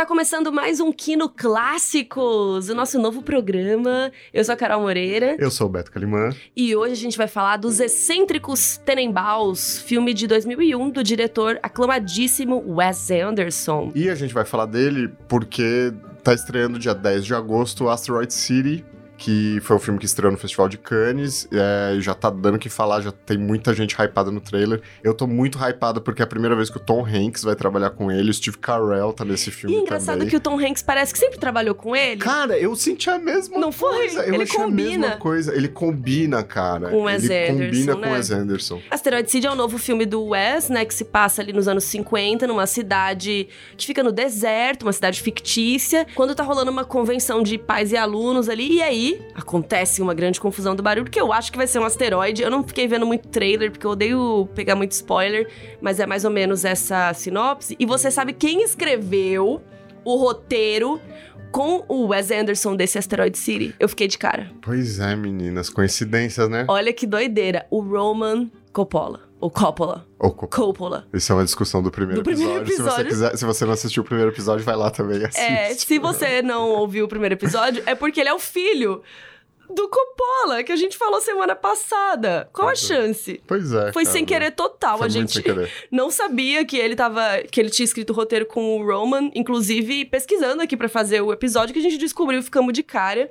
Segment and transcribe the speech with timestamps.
[0.00, 4.10] Tá começando mais um Kino Clássicos, o nosso novo programa.
[4.32, 5.36] Eu sou a Carol Moreira.
[5.38, 6.30] Eu sou o Beto Calimã.
[6.56, 12.64] E hoje a gente vai falar dos Excêntricos Tenenbaums, filme de 2001 do diretor aclamadíssimo
[12.66, 13.92] Wes Anderson.
[13.94, 15.92] E a gente vai falar dele porque
[16.24, 18.82] tá estreando dia 10 de agosto Asteroid City,
[19.20, 22.58] que foi o filme que estreou no Festival de Cannes, é, já tá dando o
[22.58, 24.80] que falar, já tem muita gente hypada no trailer.
[25.04, 27.90] Eu tô muito hypada porque é a primeira vez que o Tom Hanks vai trabalhar
[27.90, 30.28] com ele, o Steve Carell tá nesse filme E é engraçado também.
[30.30, 32.18] que o Tom Hanks parece que sempre trabalhou com ele.
[32.22, 33.90] Cara, eu senti a mesma Não foi?
[33.94, 34.22] coisa.
[34.22, 34.88] Eu Ele combina.
[34.94, 35.54] a mesma coisa.
[35.54, 36.88] Ele combina, cara.
[36.88, 38.00] Com o Wes ele Anderson, combina né?
[38.02, 38.80] com o Wes Anderson.
[38.90, 41.84] Asteroid City é um novo filme do Wes, né, que se passa ali nos anos
[41.84, 47.42] 50, numa cidade que fica no deserto, uma cidade fictícia, quando tá rolando uma convenção
[47.42, 51.32] de pais e alunos ali, e aí acontece uma grande confusão do barulho, que eu
[51.32, 52.42] acho que vai ser um asteroide.
[52.42, 55.48] Eu não fiquei vendo muito trailer, porque eu odeio pegar muito spoiler,
[55.80, 57.76] mas é mais ou menos essa sinopse.
[57.78, 59.62] E você sabe quem escreveu
[60.04, 61.00] o roteiro
[61.50, 63.74] com o Wes Anderson desse Asteroid City?
[63.78, 64.50] Eu fiquei de cara.
[64.62, 65.68] Pois é, meninas.
[65.68, 66.64] Coincidências, né?
[66.68, 67.66] Olha que doideira.
[67.70, 69.29] O Roman Coppola.
[69.40, 70.06] Ou Coppola.
[70.18, 71.06] Ou co- Coppola.
[71.14, 72.66] Isso é uma discussão do primeiro, Do primeiro episódio.
[72.76, 73.08] Se você, episódio.
[73.08, 75.50] quiser, se você não assistiu o primeiro episódio, vai lá também e assiste.
[75.50, 79.02] É, se você não ouviu o primeiro episódio, é porque ele é o filho
[79.74, 82.48] do Coppola, que a gente falou semana passada.
[82.52, 82.76] Qual a é.
[82.76, 83.40] chance?
[83.46, 83.92] Pois é.
[83.92, 84.12] Foi cara.
[84.12, 84.98] sem querer total.
[84.98, 85.42] Foi a gente
[85.90, 87.38] não sabia que ele tava.
[87.50, 91.32] que ele tinha escrito o roteiro com o Roman, inclusive pesquisando aqui pra fazer o
[91.32, 93.30] episódio, que a gente descobriu e ficamos de cara.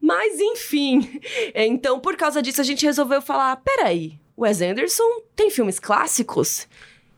[0.00, 1.20] Mas enfim.
[1.52, 6.66] É, Então, por causa disso, a gente resolveu falar: peraí, Wes Anderson tem filmes clássicos?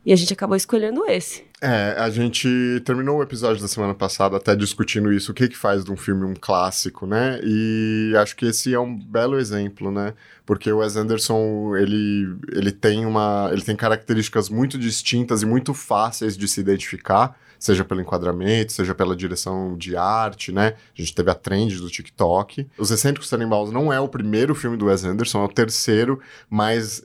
[0.04, 1.44] E a gente acabou escolhendo esse.
[1.60, 2.48] É, a gente
[2.84, 5.96] terminou o episódio da semana passada até discutindo isso, o que que faz de um
[5.96, 7.40] filme um clássico, né?
[7.42, 10.14] E acho que esse é um belo exemplo, né?
[10.44, 15.72] Porque o Wes Anderson, ele, ele tem uma, ele tem características muito distintas e muito
[15.72, 20.74] fáceis de se identificar, seja pelo enquadramento, seja pela direção de arte, né?
[20.96, 22.66] A gente teve a trend do TikTok.
[22.78, 27.04] Os Excêntricos Tenenbaums não é o primeiro filme do Wes Anderson, é o terceiro, mas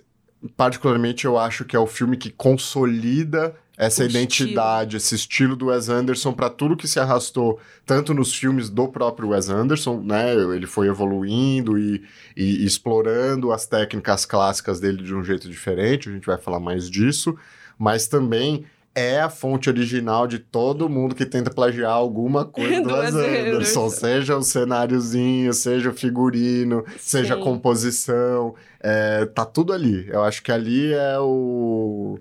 [0.58, 5.68] particularmente eu acho que é o filme que consolida essa O identidade, esse estilo do
[5.68, 10.36] Wes Anderson para tudo que se arrastou tanto nos filmes do próprio Wes Anderson, né?
[10.36, 12.04] Ele foi evoluindo e,
[12.38, 16.10] e explorando as técnicas clássicas dele de um jeito diferente.
[16.10, 17.36] A gente vai falar mais disso,
[17.76, 22.90] mas também é a fonte original de todo mundo que tenta plagiar alguma coisa do,
[22.90, 27.44] Do Wes Anderson, seja o cenáriozinho, seja o figurino, seja a Sim.
[27.44, 30.08] composição, é, tá tudo ali.
[30.10, 32.20] Eu acho que ali é o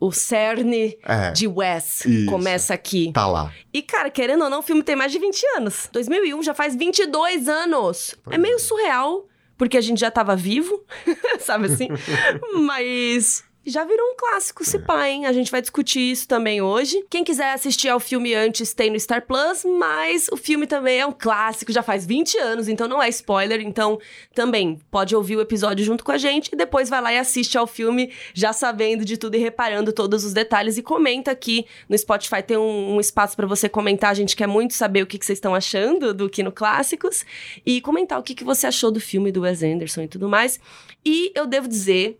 [0.00, 3.12] O cerne é, de Wes começa aqui.
[3.12, 3.52] tá lá.
[3.72, 5.88] E, cara, querendo ou não, o filme tem mais de 20 anos.
[5.92, 8.14] 2001 já faz 22 anos.
[8.24, 8.58] Pois é meio é.
[8.58, 9.26] surreal,
[9.56, 10.84] porque a gente já tava vivo,
[11.38, 11.88] sabe assim?
[12.66, 15.26] Mas já virou um clássico, se pá, hein?
[15.26, 17.04] A gente vai discutir isso também hoje.
[17.10, 21.06] Quem quiser assistir ao filme antes tem no Star Plus, mas o filme também é
[21.06, 23.60] um clássico, já faz 20 anos, então não é spoiler.
[23.60, 23.98] Então
[24.34, 27.56] também pode ouvir o episódio junto com a gente e depois vai lá e assiste
[27.58, 31.96] ao filme já sabendo de tudo e reparando todos os detalhes e comenta aqui no
[31.96, 32.42] Spotify.
[32.42, 34.10] Tem um, um espaço pra você comentar.
[34.10, 37.24] A gente quer muito saber o que, que vocês estão achando do Kino Clássicos
[37.64, 40.60] e comentar o que, que você achou do filme do Wes Anderson e tudo mais.
[41.04, 42.18] E eu devo dizer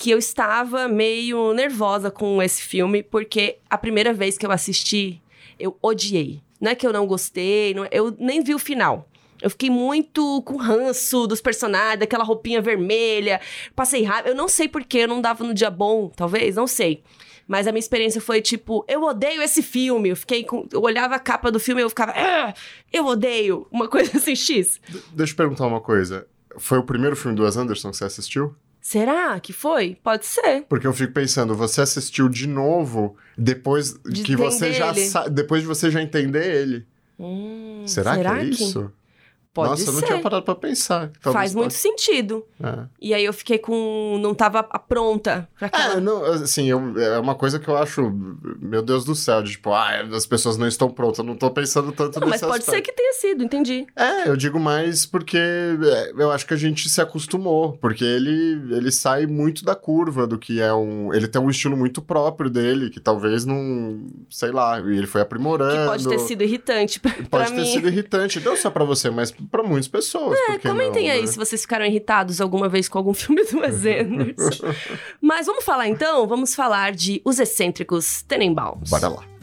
[0.00, 5.20] que eu estava meio nervosa com esse filme, porque a primeira vez que eu assisti,
[5.58, 6.40] eu odiei.
[6.58, 9.06] Não é que eu não gostei, não é- eu nem vi o final.
[9.42, 13.42] Eu fiquei muito com ranço dos personagens, daquela roupinha vermelha,
[13.76, 14.28] passei raiva.
[14.30, 17.02] Eu não sei porquê, eu não dava no dia bom, talvez, não sei.
[17.46, 20.08] Mas a minha experiência foi tipo, eu odeio esse filme.
[20.08, 20.66] Eu fiquei com.
[20.72, 22.54] Eu olhava a capa do filme e eu ficava, ah,
[22.90, 23.66] eu odeio.
[23.70, 24.80] Uma coisa assim, X.
[24.88, 26.26] D- deixa eu perguntar uma coisa.
[26.58, 28.54] Foi o primeiro filme do Wes Anderson que você assistiu?
[28.80, 29.96] Será que foi?
[30.02, 30.62] Pode ser.
[30.68, 35.30] Porque eu fico pensando, você assistiu de novo depois De que você já ele.
[35.30, 36.86] depois de você já entender ele.
[37.18, 38.90] Hum, será, que é isso?
[39.52, 40.06] Pode Nossa, eu não ser.
[40.06, 41.10] tinha parado pra pensar.
[41.20, 42.46] Faz muito pode- sentido.
[42.62, 42.84] É.
[43.00, 44.16] E aí eu fiquei com.
[44.22, 45.94] Não tava pronta pra aquela.
[45.94, 48.12] É, não, assim, eu- é uma coisa que eu acho,
[48.60, 51.50] meu Deus do céu, de tipo, ah, as pessoas não estão prontas, eu não tô
[51.50, 53.86] pensando tanto não, mas pode ser que tenha sido, entendi.
[53.96, 58.74] É, eu digo mais porque é, eu acho que a gente se acostumou, porque ele,
[58.76, 61.12] ele sai muito da curva do que é um...
[61.12, 64.06] Ele tem um estilo muito próprio dele, que talvez não...
[64.30, 65.72] Sei lá, e ele foi aprimorando.
[65.76, 67.66] Que pode ter sido irritante pra, Pode pra ter mim.
[67.66, 70.38] sido irritante, não só pra você, mas pra muitas pessoas.
[70.48, 71.26] É, comentem não, aí né?
[71.26, 74.66] se vocês ficaram irritados alguma vez com algum filme do Wes Anderson.
[75.20, 76.26] Mas vamos falar então?
[76.26, 78.90] Vamos falar de Os Excêntricos Tenenbaums.
[78.90, 79.39] Bora lá.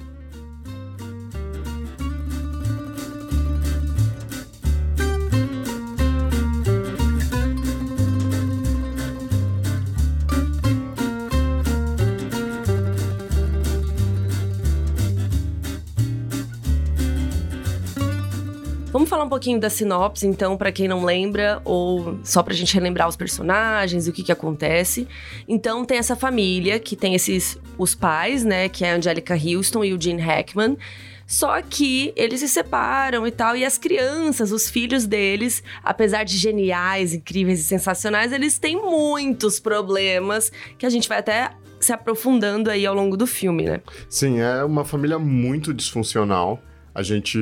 [19.23, 23.15] Um pouquinho da sinopse, então, para quem não lembra, ou só pra gente relembrar os
[23.15, 25.07] personagens e o que que acontece.
[25.47, 29.83] Então, tem essa família que tem esses os pais, né, que é a Angelica Houston
[29.83, 30.77] e o Gene Hackman.
[31.25, 36.37] Só que eles se separam e tal, e as crianças, os filhos deles, apesar de
[36.37, 42.69] geniais, incríveis e sensacionais, eles têm muitos problemas que a gente vai até se aprofundando
[42.71, 43.81] aí ao longo do filme, né?
[44.09, 46.61] Sim, é uma família muito disfuncional.
[46.97, 47.37] A gente,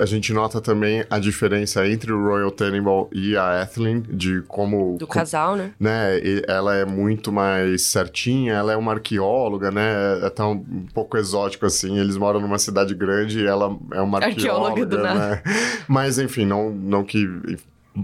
[0.00, 4.96] a gente nota também a diferença entre o Royal Tenenbaum e a Ethelyn, de como...
[4.98, 5.72] Do casal, né?
[5.78, 6.18] né?
[6.18, 10.22] E ela é muito mais certinha, ela é uma arqueóloga, né?
[10.22, 11.98] É até um, pouco exótico, assim.
[11.98, 15.42] Eles moram numa cidade grande e ela é uma arqueóloga, Arqueóloga do né?
[15.86, 17.28] Mas, enfim, não, não que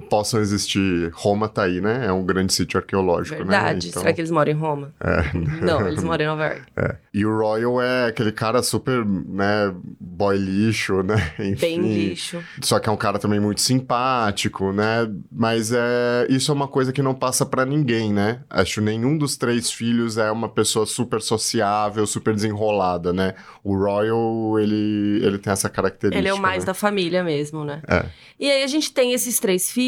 [0.09, 1.11] possam existir...
[1.15, 2.07] Roma tá aí, né?
[2.07, 3.87] É um grande sítio arqueológico, Verdade.
[3.87, 3.91] né?
[3.91, 4.93] Então, Será que eles moram em Roma?
[5.01, 5.63] é.
[5.65, 6.63] Não, eles moram em Nova York.
[6.77, 6.97] É.
[7.13, 11.17] E o Royal é aquele cara super, né, boy lixo, né?
[11.39, 11.81] Enfim.
[11.81, 12.43] Bem lixo.
[12.63, 15.09] Só que é um cara também muito simpático, né?
[15.31, 18.41] Mas é isso é uma coisa que não passa pra ninguém, né?
[18.49, 23.35] Acho que nenhum dos três filhos é uma pessoa super sociável, super desenrolada, né?
[23.63, 26.19] O Royal, ele, ele tem essa característica.
[26.19, 26.67] Ele é o mais né?
[26.67, 27.83] da família mesmo, né?
[27.87, 28.07] É.
[28.41, 29.82] E aí a gente tem esses três filhos,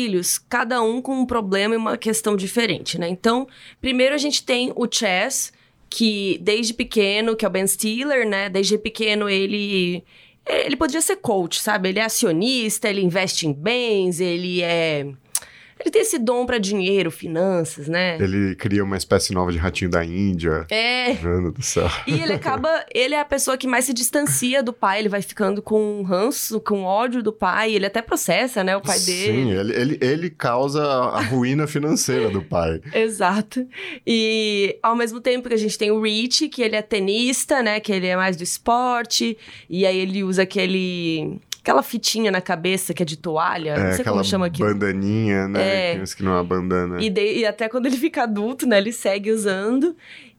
[0.49, 3.09] cada um com um problema e uma questão diferente, né?
[3.09, 3.47] Então,
[3.81, 5.53] primeiro a gente tem o Chess,
[5.89, 8.49] que desde pequeno, que é o Ben Stiller, né?
[8.49, 10.03] Desde pequeno ele
[10.47, 11.89] ele podia ser coach, sabe?
[11.89, 15.07] Ele é acionista, ele investe em bens, ele é
[15.79, 18.17] ele tem esse dom pra dinheiro, finanças, né?
[18.21, 20.67] Ele cria uma espécie nova de ratinho da Índia.
[20.71, 21.15] É.
[21.15, 21.91] Mano do céu.
[22.07, 22.85] E ele acaba.
[22.95, 25.01] Ele é a pessoa que mais se distancia do pai.
[25.01, 27.75] Ele vai ficando com ranço, com ódio do pai.
[27.75, 28.77] Ele até processa, né?
[28.77, 29.33] O pai dele.
[29.33, 32.81] Sim, ele, ele, ele causa a ruína financeira do pai.
[32.95, 33.67] Exato.
[34.07, 37.81] E ao mesmo tempo que a gente tem o Rich, que ele é tenista, né?
[37.81, 39.37] Que ele é mais do esporte.
[39.69, 41.39] E aí ele usa aquele.
[41.65, 43.71] Aquela fitinha na cabeça que é de toalha.
[43.71, 44.69] É, não sei como chama aquilo.
[44.69, 45.93] bandaninha, né?
[45.95, 45.99] É.
[45.99, 47.03] Que, que não é uma bandana.
[47.03, 48.77] E, de- e até quando ele fica adulto, né?
[48.77, 49.97] Ele segue usando.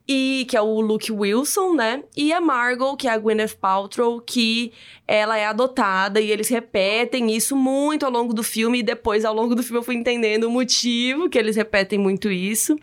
[0.07, 2.03] E que é o Luke Wilson, né?
[2.15, 4.71] E a Margot, que é a Gwyneth Paltrow, que
[5.07, 8.81] ela é adotada e eles repetem isso muito ao longo do filme.
[8.81, 12.29] E depois, ao longo do filme, eu fui entendendo o motivo que eles repetem muito
[12.29, 12.75] isso.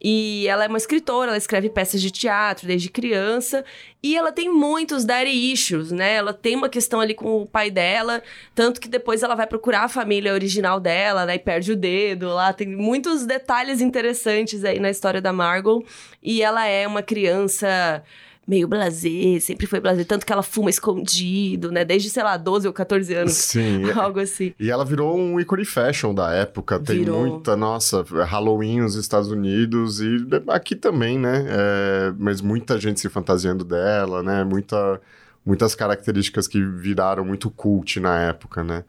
[0.00, 3.64] E ela é uma escritora, ela escreve peças de teatro desde criança.
[4.00, 6.14] E ela tem muitos daddy issues, né?
[6.14, 8.22] Ela tem uma questão ali com o pai dela.
[8.54, 11.34] Tanto que depois ela vai procurar a família original dela, né?
[11.34, 12.52] E perde o dedo lá.
[12.52, 15.84] Tem muitos detalhes interessantes aí na história da Margot.
[16.22, 18.04] E ela é uma criança
[18.48, 20.04] meio blasé, sempre foi blasé.
[20.04, 21.84] Tanto que ela fuma escondido, né?
[21.84, 23.34] Desde, sei lá, 12 ou 14 anos.
[23.34, 23.90] Sim.
[23.92, 24.54] Algo assim.
[24.58, 26.80] E ela virou um ícone fashion da época.
[26.80, 27.26] Tem Virou.
[27.26, 31.44] muita, nossa, Halloween nos Estados Unidos e aqui também, né?
[31.46, 34.42] É, mas muita gente se fantasiando dela, né?
[34.44, 34.98] Muita,
[35.44, 38.82] muitas características que viraram muito cult na época, né?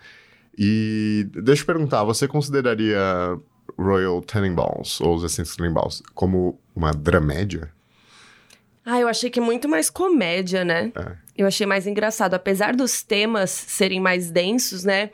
[0.57, 2.99] E deixa eu perguntar, você consideraria
[3.77, 7.71] Royal Tenenbaums, ou os Essential Tenenbaums, como uma dramédia?
[8.91, 10.91] Ah, eu achei que é muito mais comédia, né?
[10.95, 11.11] É.
[11.37, 12.33] Eu achei mais engraçado.
[12.33, 15.11] Apesar dos temas serem mais densos, né?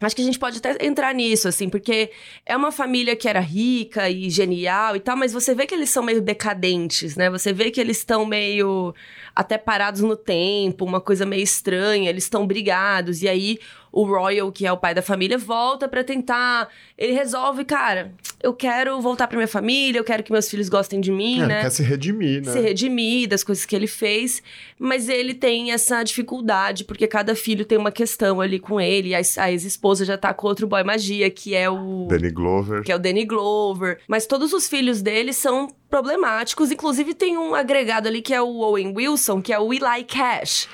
[0.00, 2.10] Acho que a gente pode até entrar nisso, assim, porque
[2.46, 5.90] é uma família que era rica e genial e tal, mas você vê que eles
[5.90, 7.30] são meio decadentes, né?
[7.30, 8.94] Você vê que eles estão meio
[9.38, 13.60] até parados no tempo, uma coisa meio estranha, eles estão brigados, e aí
[13.92, 16.68] o Royal, que é o pai da família, volta pra tentar.
[16.96, 21.00] Ele resolve, cara, eu quero voltar pra minha família, eu quero que meus filhos gostem
[21.00, 21.60] de mim, É, né?
[21.62, 22.52] Quer se redimir, né?
[22.52, 24.42] se redimir das coisas que ele fez,
[24.76, 29.20] mas ele tem essa dificuldade, porque cada filho tem uma questão ali com ele, a,
[29.38, 32.06] a ex-esposa já tá com outro boy magia, que é o...
[32.10, 32.82] Danny Glover.
[32.82, 34.00] Que é o Danny Glover.
[34.08, 36.70] Mas todos os filhos dele são problemáticos.
[36.70, 40.68] Inclusive, tem um agregado ali que é o Owen Wilson, que é o Eli Cash.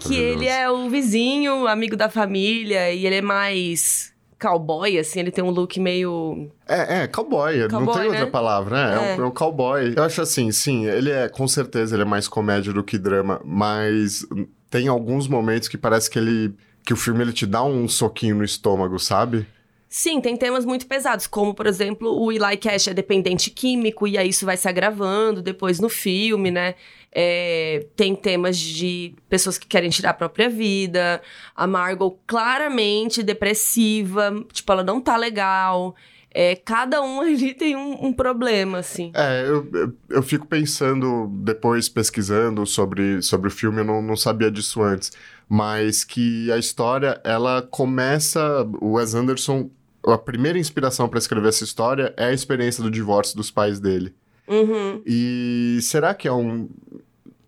[0.00, 5.20] que ele é o vizinho, amigo da família, e ele é mais cowboy, assim.
[5.20, 6.50] Ele tem um look meio...
[6.66, 8.30] É, é, cowboy, não Cowboy, tem outra né?
[8.30, 9.12] palavra, né?
[9.12, 9.20] É, É.
[9.20, 9.94] um, é cowboy.
[9.96, 13.40] Eu acho assim, sim, ele é, com certeza, ele é mais comédia do que drama,
[13.44, 14.26] mas
[14.68, 16.54] tem alguns momentos que parece que ele,
[16.84, 19.46] que o filme ele te dá um soquinho no estômago, sabe?
[19.94, 24.16] Sim, tem temas muito pesados, como, por exemplo, o Eli Cash é dependente químico, e
[24.16, 26.76] aí isso vai se agravando depois no filme, né?
[27.14, 31.20] É, tem temas de pessoas que querem tirar a própria vida.
[31.54, 35.94] A Margot claramente depressiva, tipo, ela não tá legal.
[36.30, 39.12] É, cada um ali tem um, um problema, assim.
[39.14, 44.50] É, eu, eu, fico pensando, depois pesquisando sobre, sobre o filme, eu não, não sabia
[44.50, 45.12] disso antes,
[45.46, 49.68] mas que a história, ela começa, o Wes Anderson,
[50.06, 54.14] a primeira inspiração para escrever essa história é a experiência do divórcio dos pais dele.
[54.48, 55.02] Uhum.
[55.06, 56.68] E será que é um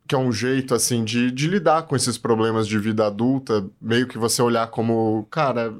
[0.06, 4.06] que é um jeito assim de, de lidar com esses problemas de vida adulta, meio
[4.06, 5.73] que você olhar como, cara,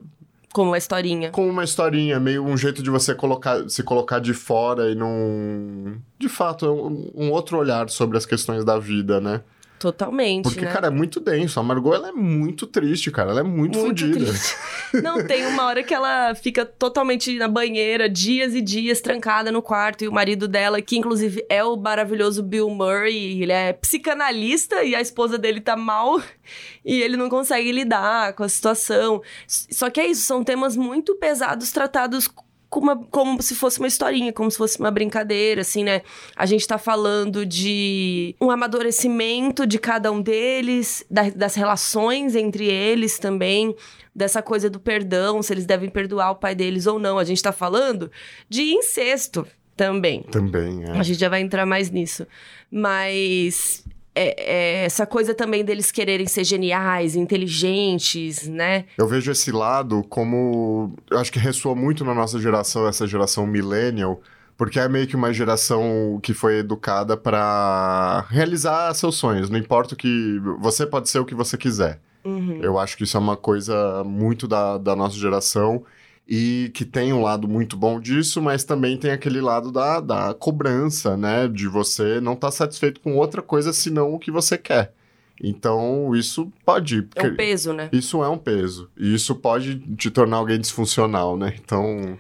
[0.51, 1.31] Como uma historinha.
[1.31, 5.97] Como uma historinha, meio um jeito de você colocar, se colocar de fora e não.
[6.19, 9.43] De fato, é um, um outro olhar sobre as questões da vida, né?
[9.85, 10.45] Totalmente.
[10.45, 10.73] Porque, né?
[10.73, 11.61] cara, é muito denso.
[11.61, 13.33] A Margot, ela é muito triste, cara.
[13.33, 14.31] Ela é muito, Muito fodida.
[14.31, 14.57] triste.
[15.05, 19.61] Não, tem uma hora que ela fica totalmente na banheira, dias e dias, trancada no
[19.61, 24.83] quarto, e o marido dela, que inclusive é o maravilhoso Bill Murray, ele é psicanalista
[24.83, 26.19] e a esposa dele tá mal
[26.83, 29.21] e ele não consegue lidar com a situação.
[29.47, 32.27] Só que é isso, são temas muito pesados tratados
[32.75, 36.03] como, uma- como se fosse uma historinha, como se fosse uma brincadeira, assim, né?
[36.35, 42.67] A gente tá falando de um amadurecimento de cada um deles, da- das relações entre
[42.67, 43.75] eles também,
[44.15, 47.17] dessa coisa do perdão, se eles devem perdoar o pai deles ou não.
[47.17, 48.11] A gente tá falando
[48.49, 50.23] de incesto também.
[50.25, 50.91] Também, é.
[50.99, 52.27] A gente já vai entrar mais nisso.
[52.71, 53.85] Mas
[54.15, 58.85] é- é essa coisa também deles quererem ser geniais, inteligentes, né?
[58.97, 60.95] Eu vejo esse lado como.
[61.11, 64.21] Eu acho que ressoa muito na nossa geração, essa geração millennial,
[64.57, 69.51] porque é meio que uma geração que foi educada para realizar seus sonhos.
[69.51, 70.41] Não importa o que.
[70.61, 72.01] Você pode ser o que você quiser.
[72.25, 72.59] Uhum.
[72.63, 75.85] Eu acho que isso é uma coisa muito da, da nossa geração
[76.27, 80.35] e que tem um lado muito bom disso, mas também tem aquele lado da, da
[80.35, 81.47] cobrança, né?
[81.49, 84.93] De você não estar satisfeito com outra coisa senão o que você quer.
[85.43, 87.07] Então, isso pode.
[87.15, 87.89] É um peso, né?
[87.93, 88.89] Isso é um peso.
[88.97, 91.55] E isso pode te tornar alguém disfuncional, né?
[91.63, 92.17] Então,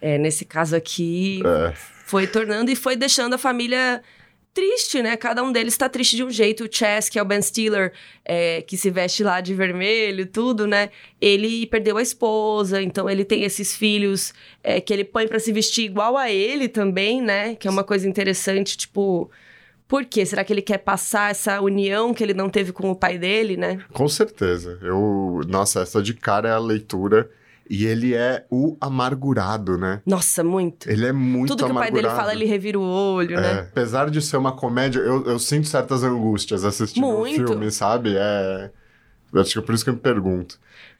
[0.00, 1.72] É, nesse caso aqui, é,
[2.04, 4.02] foi tornando e foi deixando a família
[4.56, 5.18] triste, né?
[5.18, 6.64] Cada um deles tá triste de um jeito.
[6.64, 7.92] O Chess, que é o Ben Stiller,
[8.24, 10.88] é, que se veste lá de vermelho, tudo, né?
[11.20, 14.32] Ele perdeu a esposa, então ele tem esses filhos
[14.64, 17.54] é, que ele põe pra se vestir igual a ele também, né?
[17.54, 19.30] Que é uma coisa interessante, tipo...
[19.86, 20.24] Por quê?
[20.26, 23.56] Será que ele quer passar essa união que ele não teve com o pai dele,
[23.56, 23.78] né?
[23.92, 24.80] com certeza.
[24.82, 27.30] Eu, nossa, essa de cara é a leitura.
[27.68, 30.00] E ele é o amargurado, né?
[30.06, 30.88] Nossa, muito.
[30.88, 33.60] Ele é muito Tudo que o pai dele fala, ele revira o olho, É, né?
[33.70, 37.46] apesar de ser uma comédia, eu, eu sinto certas angústias assistindo o Muito.
[37.46, 38.14] filme, sabe?
[38.16, 38.70] É.
[39.34, 40.58] Acho que é por isso que eu me pergunto.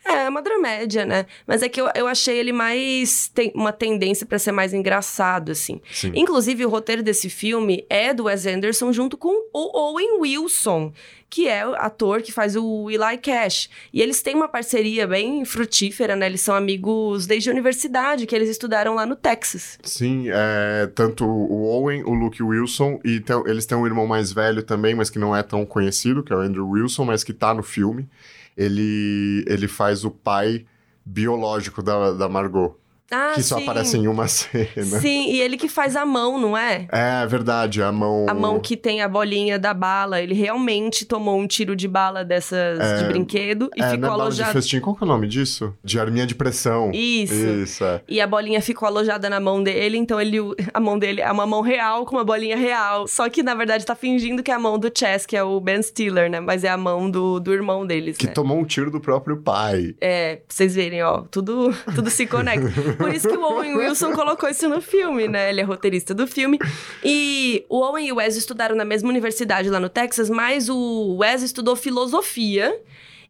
[0.09, 1.27] É, uma dramédia, né?
[1.47, 3.29] Mas é que eu, eu achei ele mais.
[3.35, 5.81] Tem uma tendência pra ser mais engraçado, assim.
[5.93, 6.13] Sim.
[6.15, 10.93] Inclusive, o roteiro desse filme é do Wes Anderson junto com o Owen Wilson,
[11.29, 13.69] que é o ator que faz o Eli Cash.
[13.93, 16.27] E eles têm uma parceria bem frutífera, né?
[16.27, 19.79] Eles são amigos desde a universidade, que eles estudaram lá no Texas.
[19.83, 24.33] Sim, é, tanto o Owen, o Luke Wilson, e tem- eles têm um irmão mais
[24.33, 27.33] velho também, mas que não é tão conhecido, que é o Andrew Wilson, mas que
[27.33, 28.09] tá no filme.
[28.57, 30.67] Ele, ele faz o pai
[31.05, 32.77] biológico da, da Margot,
[33.11, 33.63] Ah, que só sim.
[33.63, 35.01] aparece em uma cena.
[35.01, 36.87] Sim, e ele que faz a mão, não é?
[36.91, 38.27] É verdade, a mão.
[38.29, 40.21] A mão que tem a bolinha da bala.
[40.21, 44.11] Ele realmente tomou um tiro de bala dessas de brinquedo e é, ficou não é
[44.11, 44.53] bala de alojado.
[44.53, 45.75] festim, qual que é o nome disso?
[45.85, 46.91] De arminha de pressão.
[46.93, 47.35] Isso.
[47.35, 48.01] Isso, é.
[48.09, 50.39] E a bolinha ficou alojada na mão dele, então ele,
[50.75, 53.07] a mão dele é uma mão real com uma bolinha real.
[53.07, 55.61] Só que, na verdade, tá fingindo que é a mão do Chess, que é o
[55.61, 56.41] Ben Stiller, né?
[56.41, 58.33] Mas é a mão do, do irmão deles, Que né?
[58.33, 59.95] tomou um tiro do próprio pai.
[60.01, 62.96] É, pra vocês verem, ó, tudo, tudo se conecta.
[62.97, 65.51] Por isso que o Owen Wilson colocou isso no filme, né?
[65.51, 66.59] Ele é roteirista do filme.
[67.05, 71.17] E o Owen e o Wes estudaram na mesma universidade lá no Texas, mas o
[71.19, 72.75] Wes estudou filosofia.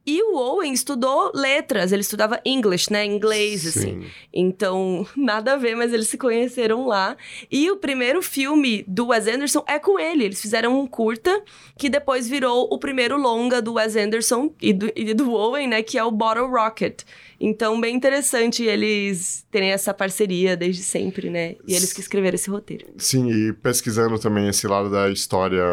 [0.09, 3.05] E o Owen estudou letras, ele estudava English, né?
[3.05, 4.03] Inglês, assim.
[4.03, 4.07] Sim.
[4.33, 7.17] Então, nada a ver, mas eles se conheceram lá.
[7.51, 10.25] E o primeiro filme do Wes Anderson é com ele.
[10.25, 11.43] Eles fizeram um curta
[11.77, 15.83] que depois virou o primeiro longa do Wes Anderson e do, e do Owen, né?
[15.83, 17.03] Que é o Bottle Rocket.
[17.39, 21.57] Então, bem interessante eles terem essa parceria desde sempre, né?
[21.67, 22.87] E eles que escreveram esse roteiro.
[22.99, 25.65] Sim, e pesquisando também esse lado da história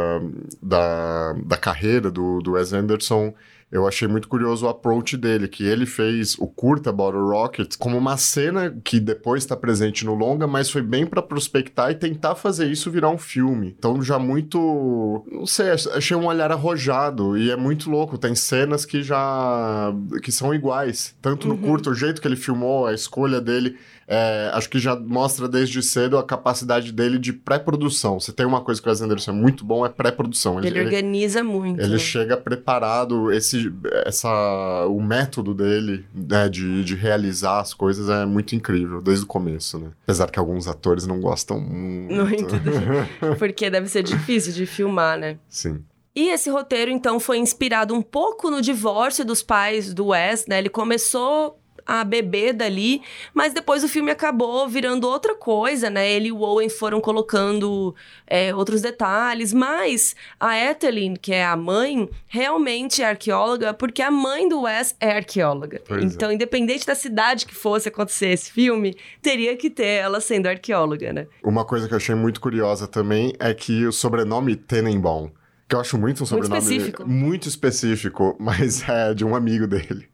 [0.62, 3.34] da, da carreira do, do Wes Anderson,
[3.74, 7.98] eu achei muito curioso o approach dele, que ele fez o curta Bottle Rocket como
[7.98, 12.36] uma cena que depois está presente no longa, mas foi bem para prospectar e tentar
[12.36, 13.76] fazer isso virar um filme.
[13.76, 18.86] Então já muito, não sei, achei um olhar arrojado e é muito louco, tem cenas
[18.86, 23.42] que já que são iguais, tanto no curta, o jeito que ele filmou, a escolha
[23.42, 23.76] dele,
[24.08, 28.20] é, acho que já mostra desde cedo a capacidade dele de pré-produção.
[28.20, 30.64] Se tem uma coisa que o Wes Anderson é muito bom, é pré-produção.
[30.64, 31.82] Ele, organiza muito.
[31.82, 31.98] ele né?
[31.98, 33.63] chega preparado, esse,
[34.06, 39.28] essa, o método dele né, de, de realizar as coisas é muito incrível, desde o
[39.28, 39.92] começo, né?
[40.04, 42.56] Apesar que alguns atores não gostam muito.
[42.56, 42.56] Muito.
[43.38, 45.38] Porque deve ser difícil de filmar, né?
[45.50, 45.84] Sim.
[46.16, 50.60] E esse roteiro, então, foi inspirado um pouco no divórcio dos pais do Wes, né?
[50.60, 53.02] Ele começou a bebê dali,
[53.34, 56.10] mas depois o filme acabou virando outra coisa, né?
[56.10, 57.94] Ele e o Owen foram colocando
[58.26, 64.12] é, outros detalhes, mas a Ethelyn, que é a mãe, realmente é arqueóloga, porque a
[64.12, 65.82] mãe do Wes é arqueóloga.
[65.88, 66.06] Pois é.
[66.06, 71.12] então, independente da cidade que fosse acontecer esse filme, teria que ter ela sendo arqueóloga,
[71.12, 71.28] né?
[71.44, 75.30] Uma coisa que eu achei muito curiosa também é que o sobrenome Tenenbaum,
[75.68, 77.08] que eu acho muito um sobrenome específico.
[77.08, 80.08] muito específico, mas é de um amigo dele.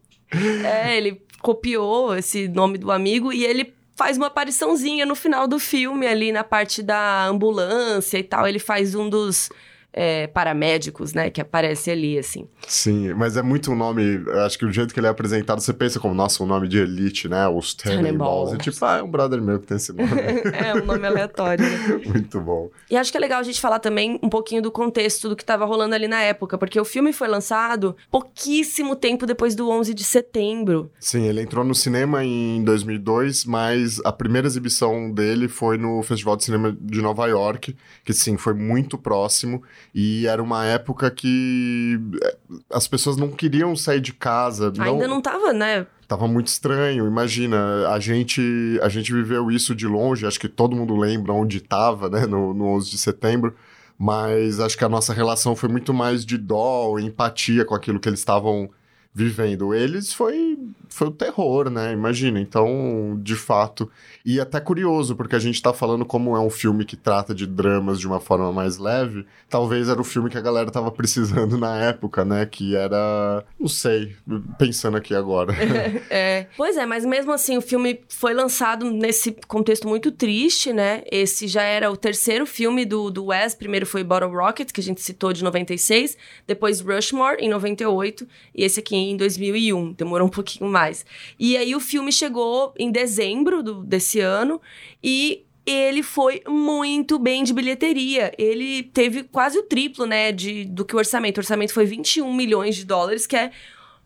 [0.63, 5.59] É, ele copiou esse nome do amigo e ele faz uma apariçãozinha no final do
[5.59, 8.47] filme ali na parte da ambulância e tal.
[8.47, 9.49] Ele faz um dos
[9.91, 12.47] é, paramédicos, né, que aparece ali, assim.
[12.67, 14.23] Sim, mas é muito um nome.
[14.45, 16.79] Acho que o jeito que ele é apresentado, você pensa como, nossa, um nome de
[16.79, 17.47] elite, né?
[17.47, 18.57] Os Tenenballs.
[18.59, 20.09] Tipo, ah, é um brother meu que tem esse nome.
[20.53, 22.01] é um nome aleatório, né?
[22.05, 22.69] muito bom.
[22.89, 25.43] E acho que é legal a gente falar também um pouquinho do contexto do que
[25.43, 29.93] estava rolando ali na época, porque o filme foi lançado pouquíssimo tempo depois do 11
[29.93, 30.91] de setembro.
[30.99, 36.37] Sim, ele entrou no cinema em 2002, mas a primeira exibição dele foi no Festival
[36.37, 39.63] de Cinema de Nova York, que sim, foi muito próximo.
[39.93, 42.37] E era uma época que eh,
[42.71, 44.71] as pessoas não queriam sair de casa.
[44.77, 45.87] Ainda não tava, né?
[46.07, 50.75] Tava muito estranho, imagina, a gente, a gente viveu isso de longe, acho que todo
[50.75, 53.55] mundo lembra onde estava, né, no, no 11 de setembro,
[53.95, 58.09] mas acho que a nossa relação foi muito mais de dó, empatia com aquilo que
[58.09, 58.71] eles estavam
[59.13, 59.73] vivendo.
[59.73, 63.89] Eles foi, foi o terror, né, imagina, então, de fato,
[64.25, 67.45] e até curioso, porque a gente tá falando como é um filme que trata de
[67.45, 71.57] dramas de uma forma mais leve, talvez era o filme que a galera tava precisando
[71.57, 74.15] na época, né, que era, não sei,
[74.57, 75.53] pensando aqui agora.
[76.09, 76.47] É.
[76.57, 81.03] Pois é, mas mesmo assim, o filme foi lançado nesse contexto muito triste, né?
[81.11, 83.53] Esse já era o terceiro filme do, do Wes.
[83.53, 86.17] Primeiro foi Bottle Rocket, que a gente citou, de 96.
[86.47, 88.27] Depois Rushmore, em 98.
[88.55, 89.93] E esse aqui em 2001.
[89.93, 91.05] Demorou um pouquinho mais.
[91.39, 94.61] E aí o filme chegou em dezembro do, desse ano.
[95.03, 98.31] E ele foi muito bem de bilheteria.
[98.37, 101.37] Ele teve quase o triplo, né, de, do que o orçamento.
[101.37, 103.51] O orçamento foi 21 milhões de dólares, que é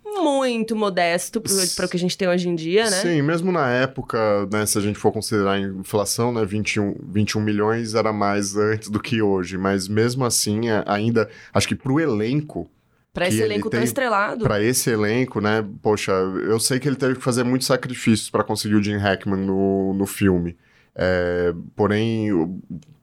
[0.06, 2.98] muito modesto para o que a gente tem hoje em dia, né?
[2.98, 7.42] Sim, mesmo na época, né, se a gente for considerar a inflação, né, 21, 21
[7.42, 12.70] milhões era mais antes do que hoje, mas mesmo assim, ainda, acho que pro elenco,
[13.14, 14.44] Pra esse ele elenco tão tem estrelado.
[14.44, 18.44] Pra esse elenco, né, poxa, eu sei que ele teve que fazer muitos sacrifícios pra
[18.44, 20.58] conseguir o Jim Hackman no, no filme.
[20.96, 22.30] É, porém,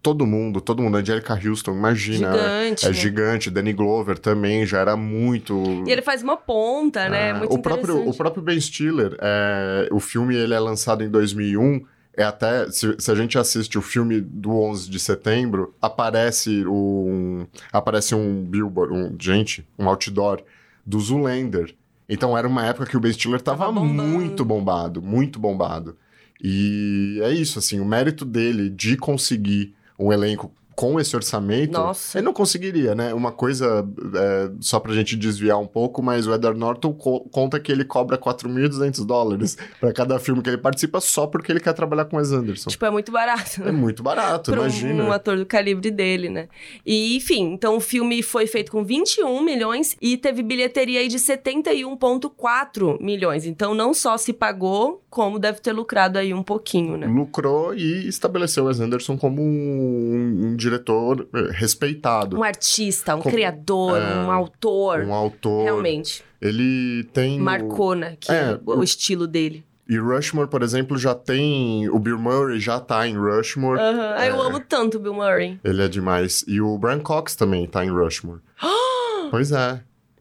[0.02, 2.32] todo mundo, todo mundo, Angelica Houston, imagina.
[2.32, 2.86] Gigante.
[2.86, 2.94] É né?
[2.94, 5.84] gigante, Danny Glover também já era muito.
[5.86, 7.30] E ele faz uma ponta, né?
[7.30, 11.08] Ah, Muito o próprio, o próprio Ben Stiller, é, o filme ele é lançado em
[11.08, 11.84] 2001.
[12.16, 17.46] É até se, se a gente assiste o filme do 11 de setembro, aparece um
[17.72, 20.42] aparece um billboard, um gente, um outdoor
[20.84, 21.74] do Zoolander.
[22.08, 24.02] Então era uma época que o Ben Stiller tava, Tava bombando.
[24.02, 25.96] muito bombado, muito bombado.
[26.42, 32.16] E é isso assim, o mérito dele de conseguir um elenco com esse orçamento, Nossa.
[32.16, 33.12] ele não conseguiria, né?
[33.12, 37.60] Uma coisa, é, só pra gente desviar um pouco, mas o Edward Norton co- conta
[37.60, 41.74] que ele cobra 4.200 dólares pra cada filme que ele participa só porque ele quer
[41.74, 42.70] trabalhar com Wes Anderson.
[42.70, 43.62] Tipo, é muito barato.
[43.62, 45.04] É muito barato, Pra imagina.
[45.04, 46.48] um ator do calibre dele, né?
[46.86, 51.18] E, enfim, então o filme foi feito com 21 milhões e teve bilheteria aí de
[51.18, 53.44] 71,4 milhões.
[53.44, 57.06] Então não só se pagou, como deve ter lucrado aí um pouquinho, né?
[57.06, 62.38] Lucrou e estabeleceu Wes Anderson como um, um diretor eh, respeitado.
[62.38, 65.00] Um artista, um Com- criador, é, um autor.
[65.00, 65.64] Um autor.
[65.64, 66.22] Realmente.
[66.40, 67.38] Ele tem.
[67.38, 68.16] Marcou, né?
[68.18, 69.64] Que É, o, o estilo dele.
[69.88, 71.88] E Rushmore, por exemplo, já tem.
[71.88, 73.80] O Bill Murray já tá em Rushmore.
[73.80, 74.14] Aham.
[74.16, 75.59] Ah, Eu amo tanto o Bill Murray.
[75.64, 76.44] Ele é demais.
[76.46, 78.40] E o Brian Cox também tá em Rushmore.
[79.30, 79.80] pois é.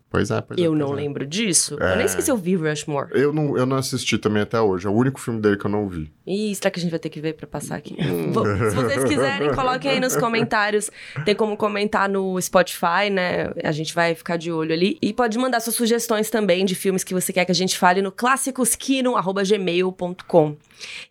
[0.09, 0.63] Pois é, pois é.
[0.63, 0.95] Eu pois não é.
[0.95, 1.77] lembro disso.
[1.79, 1.93] É.
[1.93, 3.09] Eu nem sei se eu vi Rushmore.
[3.11, 4.87] Eu não, eu não assisti também até hoje.
[4.87, 6.11] É o único filme dele que eu não vi.
[6.25, 7.95] Ih, será que a gente vai ter que ver pra passar aqui?
[7.99, 8.33] Hum.
[8.69, 10.89] Se vocês quiserem, coloquem aí nos comentários.
[11.25, 13.51] Tem como comentar no Spotify, né?
[13.63, 14.97] A gente vai ficar de olho ali.
[15.01, 18.01] E pode mandar suas sugestões também de filmes que você quer que a gente fale
[18.01, 20.57] no classicosquino.gmail.com.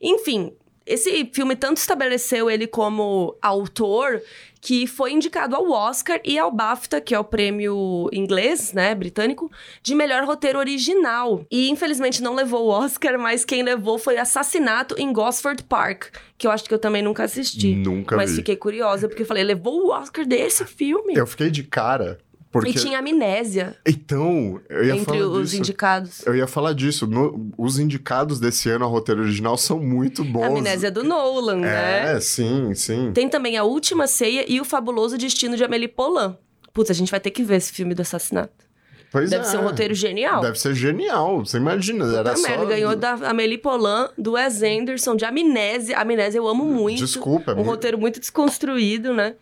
[0.01, 0.53] Enfim,
[0.89, 4.23] esse filme tanto estabeleceu ele como autor
[4.61, 9.51] que foi indicado ao Oscar e ao BAFTA, que é o prêmio inglês, né, britânico,
[9.83, 11.45] de melhor roteiro original.
[11.51, 16.47] E infelizmente não levou o Oscar, mas quem levou foi Assassinato em Gosford Park, que
[16.47, 17.75] eu acho que eu também nunca assisti.
[17.75, 18.37] Nunca mas vi.
[18.37, 21.15] fiquei curiosa, porque falei, levou o Oscar desse filme?
[21.15, 22.19] Eu fiquei de cara.
[22.51, 22.71] Porque...
[22.71, 25.61] E tinha amnésia Então, eu ia entre falar os disso.
[25.61, 26.27] indicados.
[26.27, 27.07] Eu ia falar disso.
[27.07, 30.43] No- os indicados desse ano ao roteiro original são muito bons.
[30.45, 32.15] A amnésia do Nolan, né?
[32.17, 33.13] É, sim, sim.
[33.13, 36.37] Tem também A Última Ceia e O Fabuloso Destino de Amélie Poulain.
[36.73, 38.67] Putz, a gente vai ter que ver esse filme do assassinato.
[39.11, 39.47] Pois Deve é.
[39.47, 40.41] ser um roteiro genial.
[40.43, 41.39] Deve ser genial.
[41.45, 42.49] Você imagina, era Puta só...
[42.49, 45.99] merda, ganhou da Amelie Polan, do Wes Anderson, de Amnésia.
[45.99, 46.99] Amnésia eu amo muito.
[46.99, 49.35] Desculpa, é Um muito- roteiro muito desconstruído, né?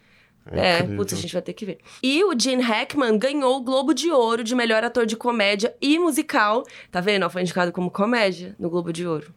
[0.53, 0.97] É, incrível.
[0.97, 1.79] putz, a gente vai ter que ver.
[2.03, 5.99] E o Gene Hackman ganhou o Globo de Ouro de melhor ator de comédia e
[5.99, 6.65] musical.
[6.91, 7.29] Tá vendo?
[7.29, 9.33] Foi indicado como comédia no Globo de Ouro.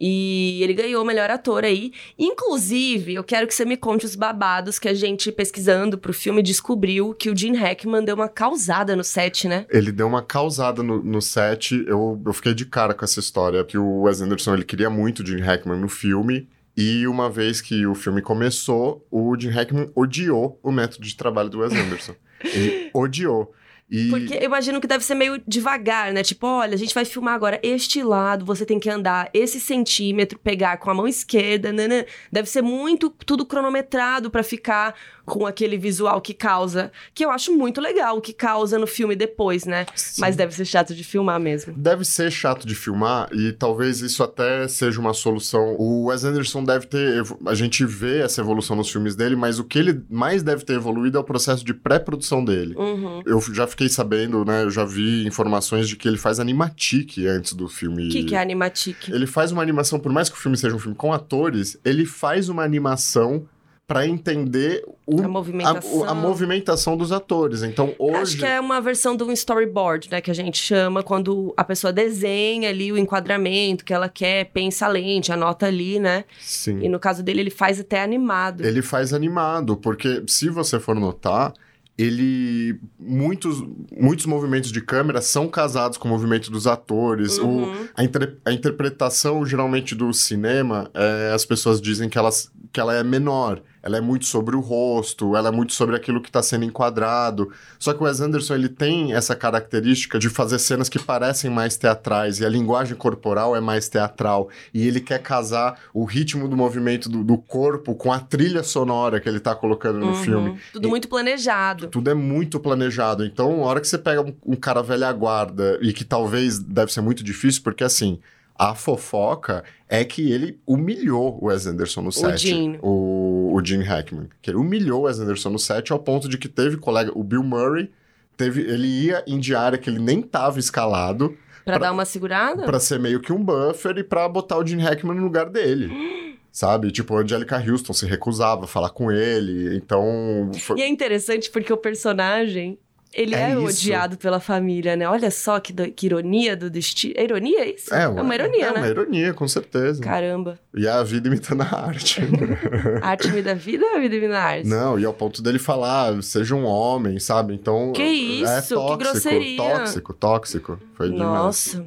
[0.00, 1.92] E ele ganhou o melhor ator aí.
[2.18, 6.42] Inclusive, eu quero que você me conte os babados que a gente, pesquisando pro filme,
[6.42, 9.66] descobriu que o Gene Hackman deu uma causada no set, né?
[9.68, 13.62] Ele deu uma causada no, no set, eu, eu fiquei de cara com essa história,
[13.62, 17.60] que o Wes Anderson ele queria muito o Gene Hackman no filme, e uma vez
[17.60, 22.14] que o filme começou, o Gene Hackman odiou o método de trabalho do Wes Anderson.
[22.44, 23.52] ele odiou.
[23.90, 26.22] E Porque eu imagino que deve ser meio devagar, né?
[26.22, 30.38] Tipo, olha, a gente vai filmar agora este lado, você tem que andar esse centímetro,
[30.38, 32.06] pegar com a mão esquerda, né?
[32.30, 34.94] Deve ser muito tudo cronometrado pra ficar
[35.30, 39.14] com aquele visual que causa, que eu acho muito legal, o que causa no filme
[39.14, 39.86] depois, né?
[39.94, 40.20] Sim.
[40.20, 41.72] Mas deve ser chato de filmar mesmo.
[41.76, 45.76] Deve ser chato de filmar e talvez isso até seja uma solução.
[45.78, 47.22] O Wes Anderson deve ter.
[47.46, 50.72] A gente vê essa evolução nos filmes dele, mas o que ele mais deve ter
[50.72, 52.74] evoluído é o processo de pré-produção dele.
[52.76, 53.22] Uhum.
[53.24, 54.64] Eu já fiquei sabendo, né?
[54.64, 58.08] Eu já vi informações de que ele faz animatic antes do filme.
[58.08, 59.08] O que, que é animatic?
[59.08, 62.04] Ele faz uma animação, por mais que o filme seja um filme com atores, ele
[62.04, 63.46] faz uma animação
[63.90, 66.04] pra entender o- A movimentação.
[66.04, 67.64] a, a movimentação dos atores.
[67.64, 68.16] Então hoje.
[68.16, 70.20] Acho que é uma versão do storyboard, né?
[70.20, 74.86] Que a gente chama quando a pessoa desenha ali o enquadramento que ela quer, pensa
[74.86, 76.24] a lente, anota ali, né?
[76.40, 76.78] Sim.
[76.84, 78.64] E no caso dele, ele faz até animado.
[78.64, 81.52] Ele faz animado, porque se você for notar,
[81.98, 82.78] ele.
[82.98, 83.60] Muitos,
[84.00, 87.38] muitos movimentos de câmera são casados com o movimento dos atores.
[87.38, 87.88] O, Uhum.
[87.96, 92.94] a, inter- a interpretação, geralmente, do cinema, é, as pessoas dizem que, elas, que ela
[92.94, 93.60] é menor.
[93.82, 97.50] Ela é muito sobre o rosto, ela é muito sobre aquilo que está sendo enquadrado.
[97.78, 101.76] Só que o Wes Anderson ele tem essa característica de fazer cenas que parecem mais
[101.76, 104.48] teatrais e a linguagem corporal é mais teatral.
[104.74, 109.18] E ele quer casar o ritmo do movimento do, do corpo com a trilha sonora
[109.20, 110.14] que ele está colocando no Uhum.
[110.14, 110.58] filme.
[110.72, 111.88] Tudo muito planejado.
[111.88, 113.24] Tudo é muito planejado.
[113.24, 116.92] Então, a hora que você pega um, um cara velha guarda e que talvez deve
[116.92, 118.18] ser muito difícil, porque assim,
[118.60, 122.38] a fofoca é que ele humilhou o Wes Anderson no set.
[122.48, 122.78] Gene.
[122.82, 124.28] O, o Gene Hackman.
[124.42, 127.24] Que ele humilhou o Wes Anderson no set ao ponto de que teve colega, o
[127.24, 127.90] Bill Murray,
[128.36, 131.30] teve, ele ia em diária que ele nem tava escalado
[131.64, 132.64] Pra, Pra- dar uma segurada?
[132.64, 135.90] pra ser meio que um buffer e pra botar o Gene Hackman no lugar dele.
[136.52, 136.90] Sabe?
[136.90, 139.76] Tipo, a Angelica Houston se recusava a falar com ele.
[139.76, 140.50] Então.
[140.58, 142.76] foi- E é interessante porque o personagem,
[143.12, 145.08] ele É é, odiado pela família, né?
[145.08, 147.14] Olha só que, do- que ironia do destino.
[147.16, 147.92] É ironia isso?
[147.92, 148.78] É, uma ironia, é né?
[148.80, 150.00] uma ironia, com certeza.
[150.02, 150.58] Caramba.
[150.74, 152.20] E a vida imitando a arte.
[153.02, 154.66] A arte me dá vida ou a vida me dá arte?
[154.68, 157.54] Não, e ao ponto dele falar, seja um homem, sabe?
[157.54, 157.92] Então.
[157.92, 159.56] Que É isso, que tóxico, grosseria.
[159.56, 160.80] tóxico, tóxico.
[160.94, 161.28] Foi demais.
[161.30, 161.86] Nossa.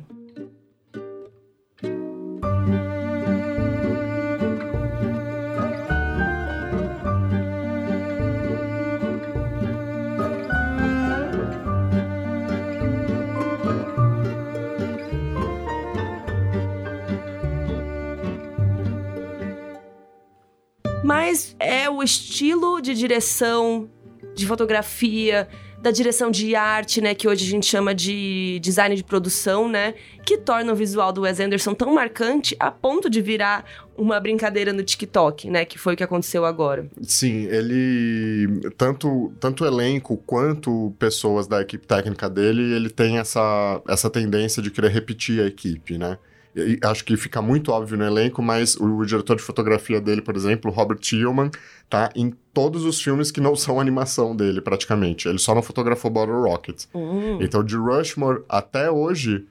[21.25, 23.89] Mas é o estilo de direção,
[24.35, 25.47] de fotografia,
[25.81, 29.93] da direção de arte, né, que hoje a gente chama de design de produção, né,
[30.25, 33.63] que torna o visual do Wes Anderson tão marcante a ponto de virar
[33.97, 36.89] uma brincadeira no TikTok, né, que foi o que aconteceu agora.
[37.01, 38.69] Sim, ele.
[38.75, 44.69] Tanto, tanto elenco quanto pessoas da equipe técnica dele, ele tem essa, essa tendência de
[44.69, 46.17] querer repetir a equipe, né?
[46.55, 50.21] E acho que fica muito óbvio no elenco, mas o, o diretor de fotografia dele,
[50.21, 51.49] por exemplo, Robert Tillman,
[51.89, 55.27] tá em todos os filmes que não são animação dele, praticamente.
[55.27, 56.85] Ele só não fotografou Bottle Rocket.
[56.93, 57.39] Hum.
[57.41, 59.45] Então, de Rushmore até hoje,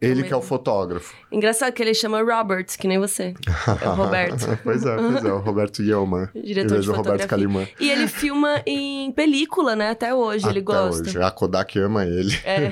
[0.00, 1.14] ele que é o fotógrafo.
[1.30, 3.34] Engraçado que ele chama Robert, que nem você.
[3.82, 4.46] É o Roberto.
[4.62, 6.28] pois é, pois é, o Roberto Yeoman.
[6.34, 7.26] Diretor vez de do Roberto fotografia.
[7.26, 7.68] Calimã.
[7.80, 9.90] E ele filma em película, né?
[9.90, 11.02] Até hoje ele Até gosta.
[11.02, 11.22] hoje.
[11.22, 12.34] A Kodak ama ele.
[12.44, 12.70] É,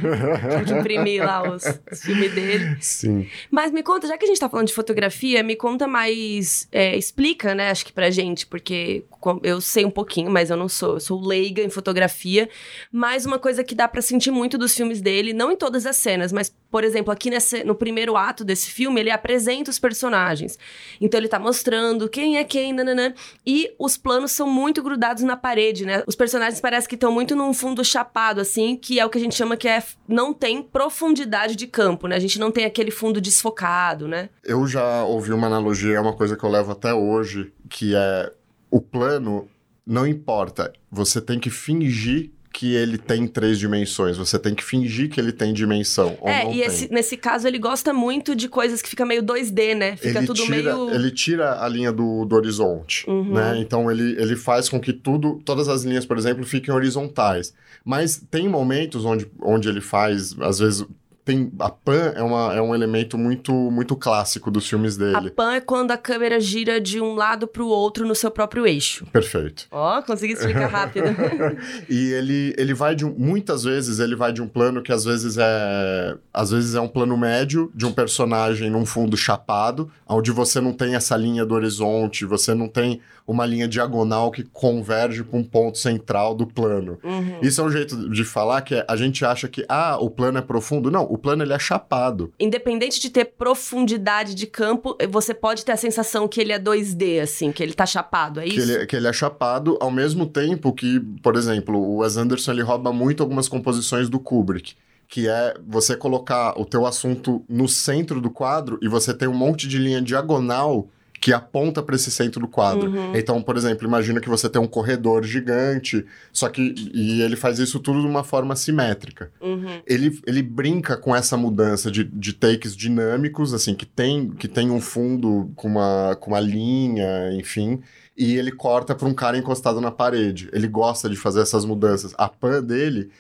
[0.65, 2.77] de imprimir lá os, os filmes dele.
[2.81, 3.29] Sim.
[3.51, 6.69] Mas me conta, já que a gente tá falando de fotografia, me conta mais.
[6.73, 9.05] é, explica, né, acho que pra gente, porque
[9.43, 10.95] eu sei um pouquinho, mas eu não sou.
[10.95, 12.49] Eu sou leiga em fotografia.
[12.93, 15.97] Mas uma coisa que dá pra sentir muito dos filmes dele, não em todas as
[15.97, 20.59] cenas, mas, por exemplo, aqui nesse, no primeiro ato desse filme, ele apresenta os personagens.
[21.01, 23.13] Então ele tá mostrando quem é quem, nananã.
[23.47, 26.03] E os planos são muito grudados na parede, né?
[26.07, 29.21] Os personagens parecem que estão muito num fundo chapado, assim, que é o que a
[29.21, 29.83] gente chama que é.
[30.07, 32.17] Não tem profundidade de campo, né?
[32.17, 34.29] A gente não tem aquele fundo desfocado, né?
[34.45, 38.33] Eu já ouvi uma analogia, é uma coisa que eu levo até hoje, que é
[38.71, 39.49] o plano
[39.87, 45.11] não importa, você tem que fingir que ele tem três dimensões, você tem que fingir
[45.11, 46.17] que ele tem dimensão.
[46.23, 49.95] É, e esse- nesse caso ele gosta muito de coisas que fica meio 2D, né?
[49.97, 50.91] Fica ele tudo tira, meio.
[50.95, 53.35] ele tira a linha do, do horizonte, Uhum.
[53.35, 53.59] né?
[53.59, 57.53] Então ele, ele faz com que tudo, todas as linhas, por exemplo, fiquem horizontais.
[57.85, 60.83] Mas tem momentos onde, onde ele faz, às vezes,
[61.27, 65.31] tem a pan é, uma, é um elemento muito muito clássico dos filmes A dele.
[65.33, 69.05] pan é quando a câmera gira de um lado pro outro no seu próprio eixo.
[69.07, 69.67] Perfeito.
[69.73, 71.07] Ó, consegui explicar rápido.
[71.91, 75.05] E ele, ele vai de um, muitas vezes ele vai de um plano que às
[75.05, 80.31] vezes é às vezes é um plano médio de um personagem num fundo chapado, onde
[80.31, 85.25] você não tem essa linha do horizonte, você não tem uma linha diagonal que converge
[85.25, 86.97] para um ponto central do plano.
[87.03, 87.41] Uhum.
[87.43, 90.39] Isso é um jeito de falar que é- a gente acha que ah, o plano
[90.39, 90.91] é profundo.
[90.93, 92.33] Não, o plano ele é chapado.
[92.39, 97.21] Independente de ter profundidade de campo, você pode ter a sensação que ele é 2D,
[97.21, 98.73] assim, que ele tá chapado, é Que isso?
[98.73, 102.63] ele, que ele é chapado ao mesmo tempo que, por exemplo, o Wes Anderson ele
[102.63, 104.75] rouba muito algumas composições do Kubrick.
[105.09, 109.35] Que é você colocar o teu assunto no centro do quadro e você tem um
[109.35, 110.89] monte de linha diagonal
[111.27, 112.89] que aponta para esse centro do quadro.
[112.89, 113.17] Uhum.
[113.17, 117.59] Então, por exemplo, imagina que você tem um corredor gigante, só que e ele faz
[117.59, 119.81] isso tudo de uma forma simétrica Uhum.
[119.85, 124.71] ele, ele brinca com essa mudança de, de takes dinâmicos, assim, que tem, que tem
[124.71, 127.81] um fundo com uma, com uma linha, enfim,
[128.17, 130.49] e ele corta para um cara encostado na parede.
[130.53, 132.15] Ele gosta de fazer essas mudanças.
[132.17, 133.11] A pan dele,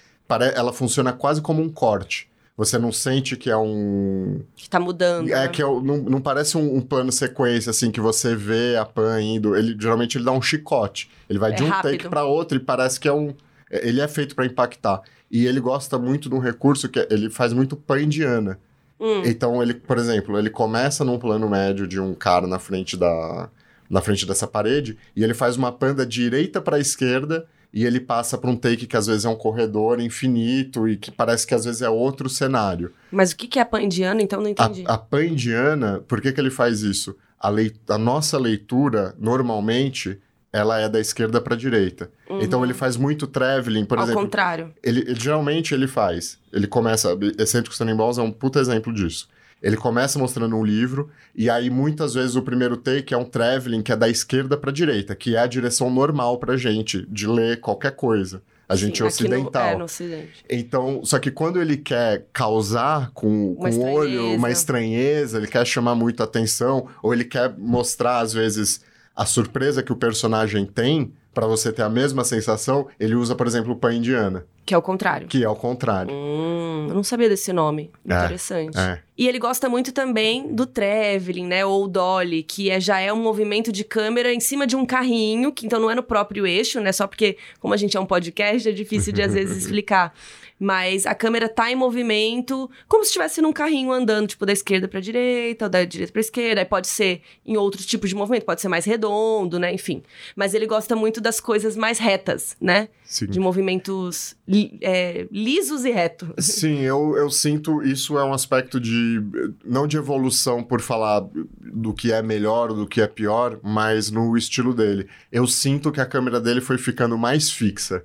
[0.54, 2.28] ela funciona quase como um corte.
[2.56, 4.40] Você não sente que é um.
[4.56, 5.28] Que tá mudando.
[5.28, 5.48] É né?
[5.48, 9.20] que é não, não parece um, um plano sequência, assim, que você vê a pan
[9.20, 9.54] indo.
[9.54, 11.10] Ele, geralmente ele dá um chicote.
[11.28, 11.90] Ele vai É de um rápido.
[11.92, 13.34] take para outro e parece que é um.
[13.70, 15.02] é- Ele é feito para impactar.
[15.30, 18.58] E ele gosta muito de um recurso que é- ele faz muito pan indiana.
[18.98, 19.22] Hum.
[19.26, 23.50] Então, ele, por exemplo, ele começa num plano médio de um cara na frente da
[23.88, 27.84] na frente dessa parede e ele faz uma pan da direita para a esquerda e
[27.84, 31.46] ele passa para um take que às vezes é um corredor infinito e que parece
[31.46, 32.90] que às vezes é outro cenário.
[33.12, 34.82] Mas o que que é pan indiano, então não entendi.
[34.86, 37.14] A, a pan indiana, por que, que ele faz isso?
[37.38, 40.18] A, lei, a nossa leitura, normalmente,
[40.50, 42.10] ela é da esquerda para a direita.
[42.30, 42.40] Uhum.
[42.40, 44.22] Então ele faz muito traveling, por Ao exemplo.
[44.22, 44.72] contrário.
[44.82, 46.38] Ele, ele- geralmente ele faz.
[46.50, 47.14] Ele começa.
[47.38, 49.28] Excêntricos Tannenbaums é um puta exemplo disso.
[49.62, 53.82] Ele começa mostrando um livro, e aí muitas vezes o primeiro take é um traveling
[53.82, 57.60] que é da esquerda para direita, que é a direção normal pra gente de ler
[57.60, 58.42] qualquer coisa.
[58.68, 59.68] A gente Sim, no- ocidental.
[59.68, 60.44] é, no ocidente.
[60.50, 65.94] Então, só que quando ele quer causar com, o olho uma estranheza, ele quer chamar
[65.94, 68.80] muito atenção, ou ele quer mostrar, às vezes,
[69.14, 73.46] a surpresa que o personagem tem, pra você ter a mesma sensação, ele usa, por
[73.46, 75.28] exemplo, o pan indiana, Que é o contrário.
[75.28, 76.12] que é o contrário.
[76.12, 77.88] Hum, eu não sabia desse nome.
[78.06, 78.76] É, Interessante.
[78.76, 79.00] É.
[79.16, 81.64] E ele gosta muito também do traveling, né?
[81.64, 85.52] Ou dolly, que é, já é um movimento de câmera em cima de um carrinho,
[85.52, 86.90] que então não é no próprio eixo, né?
[86.90, 90.12] Só porque, como a gente é um podcast, é difícil de às vezes explicar.
[90.58, 94.88] Mas a câmera tá em movimento, como se estivesse num carrinho andando, tipo, da esquerda
[94.88, 96.60] pra direita, ou da direita pra esquerda.
[96.62, 99.72] Aí pode ser em outros tipos de movimento, pode ser mais redondo, né?
[99.74, 100.02] Enfim.
[100.34, 102.88] Mas ele gosta muito das coisas mais retas, né?
[103.04, 103.26] Sim.
[103.26, 106.28] De movimentos li- é, lisos e retos.
[106.38, 109.20] Sim, eu, eu sinto isso é um aspecto de.
[109.64, 111.24] Não de evolução por falar
[111.60, 115.06] do que é melhor ou do que é pior, mas no estilo dele.
[115.30, 118.02] Eu sinto que a câmera dele foi ficando mais fixa.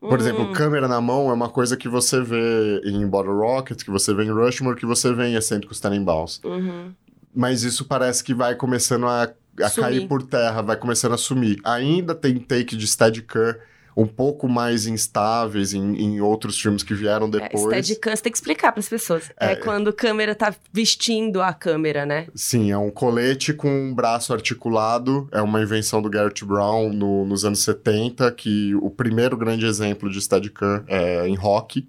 [0.00, 0.20] Por Hum.
[0.20, 4.14] exemplo, câmera na mão é uma coisa que você vê em Bottle Rocket, que você
[4.14, 6.40] vê em Rushmore, que você vê em Excêntricos Tannenbaums.
[6.44, 6.92] Uhum.
[7.34, 11.58] Mas isso parece que vai começando a, a cair por terra, vai começando a sumir.
[11.64, 13.56] Ainda tem take de Steadicam
[14.00, 17.64] um pouco mais instáveis em, em outros filmes que vieram É, depois.
[17.64, 19.30] Steadicam, você tem que explicar para as pessoas.
[19.40, 19.52] É.
[19.52, 19.56] É.
[19.56, 22.28] quando a câmera tá vestindo a câmera, né?
[22.34, 25.28] Sim, é um colete com um braço articulado.
[25.32, 30.08] É uma invenção do Garrett Brown no- nos anos 70, que o primeiro grande exemplo
[30.08, 31.86] de Steadicam é em rock.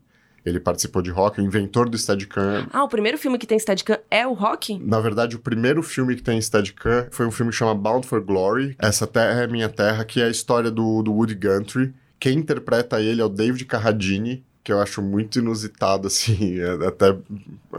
[0.49, 2.67] Ele participou de rock, o inventor do Steadicam.
[2.71, 4.77] Ah, o primeiro filme que tem Steadicam é o Rock?
[4.79, 8.21] Na verdade, o primeiro filme que tem Steadicam foi um filme que chama Bound for
[8.21, 8.75] Glory.
[8.79, 11.93] Essa Terra é Minha Terra, que é a história do, do Woody Guthrie.
[12.19, 16.59] Quem interpreta ele é o David Carradine, que eu acho muito inusitado, assim.
[16.59, 17.15] é- até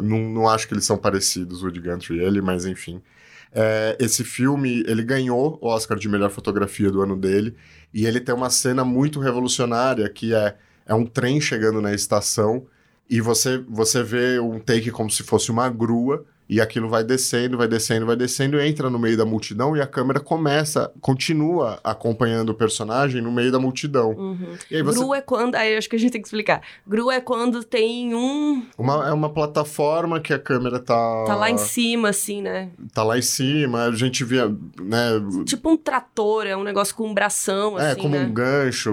[0.00, 3.02] não, não acho que eles são parecidos, Woody Guthrie e ele, mas enfim.
[3.52, 7.54] É, esse filme, ele ganhou o Oscar de melhor fotografia do ano dele.
[7.92, 10.54] E ele tem uma cena muito revolucionária, que é,
[10.87, 12.66] é um trem chegando na estação
[13.11, 17.57] e você, você vê um take como se fosse uma grua, e aquilo vai descendo,
[17.57, 21.81] vai descendo, vai descendo, e entra no meio da multidão, e a câmera começa, continua
[21.83, 24.11] acompanhando o personagem no meio da multidão.
[24.11, 24.57] Uhum.
[24.71, 24.99] E você.
[24.99, 25.57] Gru é quando.
[25.57, 26.61] Aí acho que a gente tem que explicar.
[26.87, 28.64] Gru é quando tem um.
[28.79, 31.25] Uma, é uma plataforma que a câmera tá.
[31.25, 32.71] Tá lá em cima, assim, né?
[32.93, 34.49] Tá lá em cima, a gente via,
[34.81, 35.21] né?
[35.45, 38.25] Tipo um trator, é um negócio com um bração, é, assim, como né?
[38.25, 38.93] um gancho,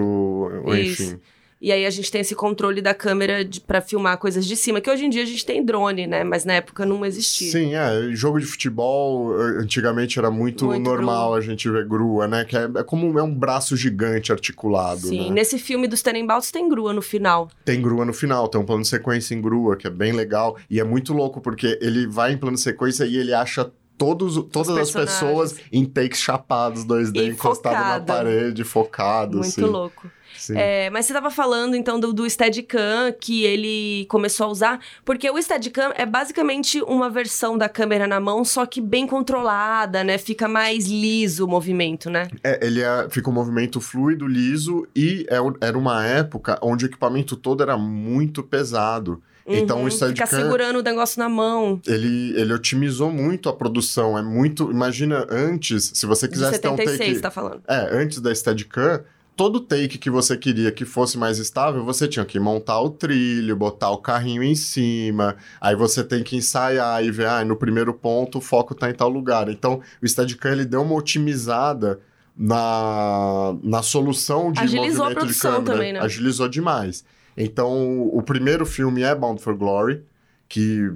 [0.76, 1.20] Isso.
[1.60, 4.88] E aí a gente tem esse controle da câmera pra filmar coisas de cima, que
[4.88, 6.22] hoje em dia a gente tem drone, né?
[6.22, 7.50] Mas na época não existia.
[7.50, 8.12] Sim, é.
[8.14, 11.38] Jogo de futebol, eh, antigamente era muito, Muito normal grua.
[11.38, 12.44] a gente ver grua, né?
[12.44, 15.34] Que é, é como é um braço gigante articulado, Sim, né?
[15.34, 17.48] nesse filme dos Tenenbaums tem grua no final.
[17.64, 20.56] Tem grua no final, tem um plano de sequência em grua, que é bem legal.
[20.70, 24.36] E é muito louco, porque ele vai em plano de sequência e ele acha todos,
[24.52, 29.60] todas as pessoas em takes chapados, 2D, E encostado na parede, focado, Muito assim.
[29.62, 30.08] louco.
[30.56, 35.30] É, mas você tava falando, então, do, do Steadicam que ele começou a usar, porque
[35.30, 40.18] o Steadicam é basicamente uma versão da câmera na mão, só que bem controlada, né?
[40.18, 42.28] Fica mais liso o movimento, né?
[42.42, 46.86] É, ele é- fica um movimento fluido, liso, e é era uma época onde o
[46.86, 49.22] equipamento todo era muito pesado.
[49.46, 51.80] Então Uhum, o Ficar Steadicam, segurando o negócio na mão.
[51.86, 54.18] ele, ele otimizou muito a produção.
[54.18, 54.70] É muito...
[54.70, 57.20] Imagina, antes, se você quisesse ter um 76, take...
[57.22, 57.62] tá falando.
[57.66, 59.02] É, antes da Steadicam,
[59.38, 63.54] todo take que você queria que fosse mais estável, você tinha que montar o trilho,
[63.54, 67.94] botar o carrinho em cima, aí você tem que ensaiar e ver, ah, no primeiro
[67.94, 69.48] ponto o foco tá em tal lugar.
[69.48, 72.00] Então, o Steadicam, ele deu uma otimizada
[72.36, 75.72] na, na solução de Agilizou a movimento de produção câmera.
[75.72, 76.00] também, né?
[76.00, 77.04] Agilizou demais.
[77.36, 80.02] Então, o primeiro filme é Bound for Glory,
[80.48, 80.90] que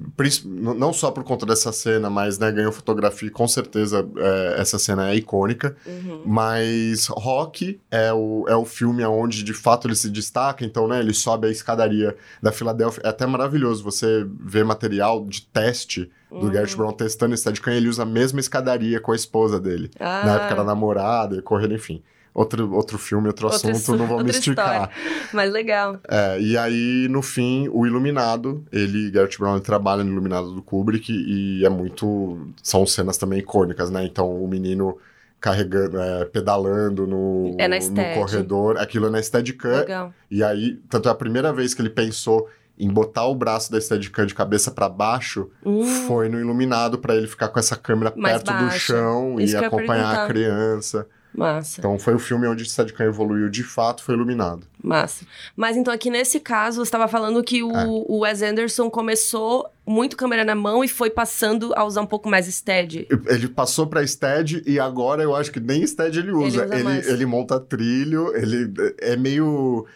[0.45, 5.11] não só por conta dessa cena, mas né, ganhou fotografia, com certeza é, essa cena
[5.11, 5.77] é icônica.
[5.87, 6.23] Uhum.
[6.25, 11.01] Mas Rock é o, é o filme onde de fato ele se destaca, então, né,
[11.01, 13.03] ele sobe a escadaria da Filadélfia.
[13.05, 16.51] É até maravilhoso você ver material de teste do Uhum.
[16.51, 19.91] Garrett Brown testando esse Steadicam ele usa a mesma escadaria com a esposa dele.
[20.01, 22.03] Ah, Na época era namorada, e correndo, enfim.
[22.35, 24.91] Outro, outro filme, outro, Outra assunto, não vou me esticar.
[25.35, 25.99] Mas legal.
[26.09, 30.63] É, e aí, no fim, o Iluminado, ele, Garrett Brown, ele trabalha no Iluminado do
[30.63, 32.49] Kubrick e é muito.
[32.63, 34.05] São cenas também icônicas, né?
[34.05, 34.97] Então, o menino
[35.39, 39.81] carregando, é, pedalando no, É na no corredor, aquilo é na Steadicam.
[39.81, 40.15] Legal.
[40.31, 43.79] E aí, tanto é a primeira vez que ele pensou em botar o braço da
[43.81, 48.11] Steadicam de cabeça para baixo, Hum, foi no Iluminado para ele ficar com essa câmera
[48.11, 48.79] perto do baixa.
[48.79, 51.07] chão Isso e acompanhar a criança.
[51.35, 51.81] Massa.
[51.81, 54.67] Então, foi o filme onde o Steadicam evoluiu de fato, foi Iluminado.
[54.83, 55.25] Massa.
[55.57, 57.85] Mas então aqui nesse caso, você estava falando que o, É.
[57.87, 62.29] o Wes Anderson começou muito câmera na mão e foi passando a usar um pouco
[62.29, 63.07] mais steady.
[63.27, 66.65] Ele passou pra Stead e agora eu acho que nem Stead ele usa.
[66.67, 69.87] usa Ele, ele monta trilho, ele é meio.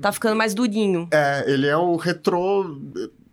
[0.00, 1.08] Tá ficando mais durinho.
[1.10, 2.78] É, ele é o retrô.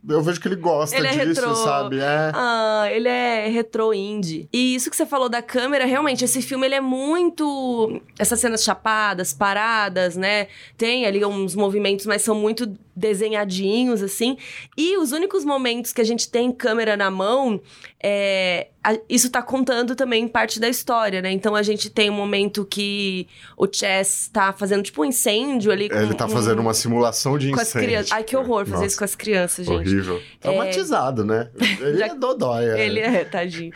[0.08, 1.56] Eu vejo que ele gosta Ele é disso, retrô.
[1.56, 2.00] sabe?
[2.00, 2.32] É.
[2.34, 4.48] Ah, ele é retro indie.
[4.54, 8.02] E isso que você falou da câmera, realmente, esse filme ele é muito.
[8.18, 10.48] Essas cenas chapadas, paradas, né?
[10.78, 14.38] Tem ali uns movimentos, mas são muito desenhadinhos, assim.
[14.78, 17.60] E os únicos momentos que a gente tem câmera na mão,
[18.02, 18.68] é,
[19.10, 21.32] isso tá contando também parte da história, né?
[21.32, 25.90] Então a gente tem um momento que o Chess tá fazendo tipo um incêndio ali
[25.90, 25.96] com.
[25.98, 27.88] Ele tá um- fazendo uma simulação de Com incêndio.
[27.88, 28.12] crianças.
[28.12, 29.76] Ai, que horror fazer Nossa, isso com as crianças, gente.
[29.76, 30.22] Horrível.
[30.40, 31.50] Traumatizado, né?
[31.82, 32.66] Ele Já- é dodói.
[32.66, 32.86] É.
[32.86, 33.74] Ele é, tadinho.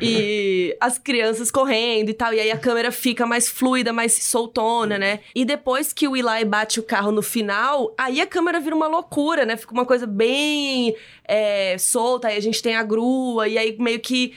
[0.00, 2.32] E as crianças correndo e tal.
[2.32, 5.20] E aí a câmera fica mais fluida, mais soltona, né?
[5.34, 8.86] E depois que o Eli bate o carro no final, aí a câmera vira uma
[8.88, 9.56] loucura, né?
[9.56, 10.94] Fica uma coisa bem
[11.26, 12.28] é, solta.
[12.28, 13.48] Aí a gente tem a grua.
[13.48, 14.32] E aí meio que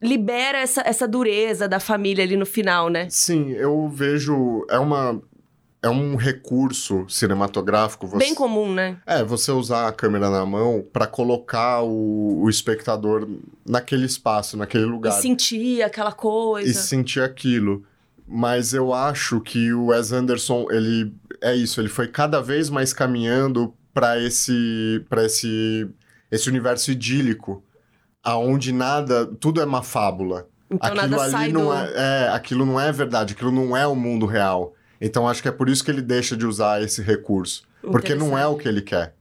[0.00, 3.06] libera essa, essa dureza da família ali no final, né?
[3.10, 4.66] Sim, eu vejo.
[4.68, 5.20] É uma.
[5.84, 8.06] É um recurso cinematográfico.
[8.06, 8.18] Você...
[8.18, 8.98] Bem comum, né?
[9.04, 13.28] É, você usar a câmera na mão pra colocar o, o espectador
[13.66, 15.10] naquele espaço, naquele E lugar.
[15.10, 16.70] sentir aquela coisa.
[16.70, 17.82] e sentir aquilo.
[18.28, 22.92] Mas eu acho que o Wes Anderson, ele é isso, ele foi cada vez mais
[22.92, 25.88] caminhando para esse para esse
[26.32, 27.62] esse universo idílico,
[28.24, 30.48] aonde nada, tudo é uma fábula.
[30.70, 31.74] Então aquilo nada ali não do...
[31.74, 34.74] é, é, aquilo não é verdade, aquilo não é o mundo real.
[34.98, 38.38] Então acho que é por isso que ele deixa de usar esse recurso, porque não
[38.38, 39.14] é o que ele quer.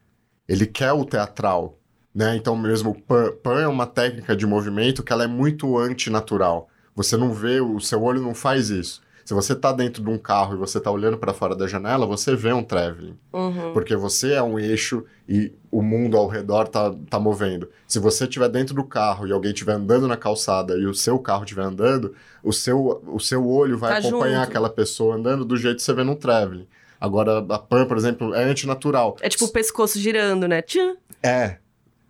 [0.47, 1.77] Ele quer o teatral,
[2.15, 2.37] né?
[2.37, 6.69] Então mesmo o pan, pan é uma técnica de movimento que ela é muito antinatural.
[6.95, 9.01] Você não vê, o seu olho não faz isso.
[9.31, 12.05] Se você tá dentro de um carro e você tá olhando para fora da janela,
[12.05, 13.17] você vê um traveling.
[13.31, 13.71] Uhum.
[13.71, 17.69] Porque você é um eixo e o mundo ao redor tá, tá movendo.
[17.87, 21.17] Se você estiver dentro do carro e alguém estiver andando na calçada e o seu
[21.17, 24.49] carro estiver andando, o seu, o seu olho vai Tá acompanhar junto.
[24.49, 26.67] aquela pessoa andando do jeito que você vê num traveling.
[26.99, 29.15] Agora, a Pan, por exemplo, é antinatural.
[29.21, 30.61] É tipo o pescoço girando, né?
[30.61, 30.97] Tchan.
[31.23, 31.55] É.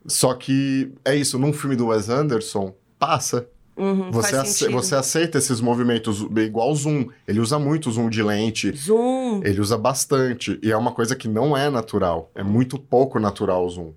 [0.08, 3.48] Só que é isso, num filme do Wes Anderson, passa.
[3.82, 7.08] Uhum, Você, ace- você aceita esses movimentos, igual o zoom.
[7.28, 9.42] Ele usa muito zoom de lente, Zoom.
[9.44, 10.60] ele usa bastante.
[10.62, 12.30] E é uma coisa que não é natural.
[12.36, 13.92] É muito pouco natural o zoom.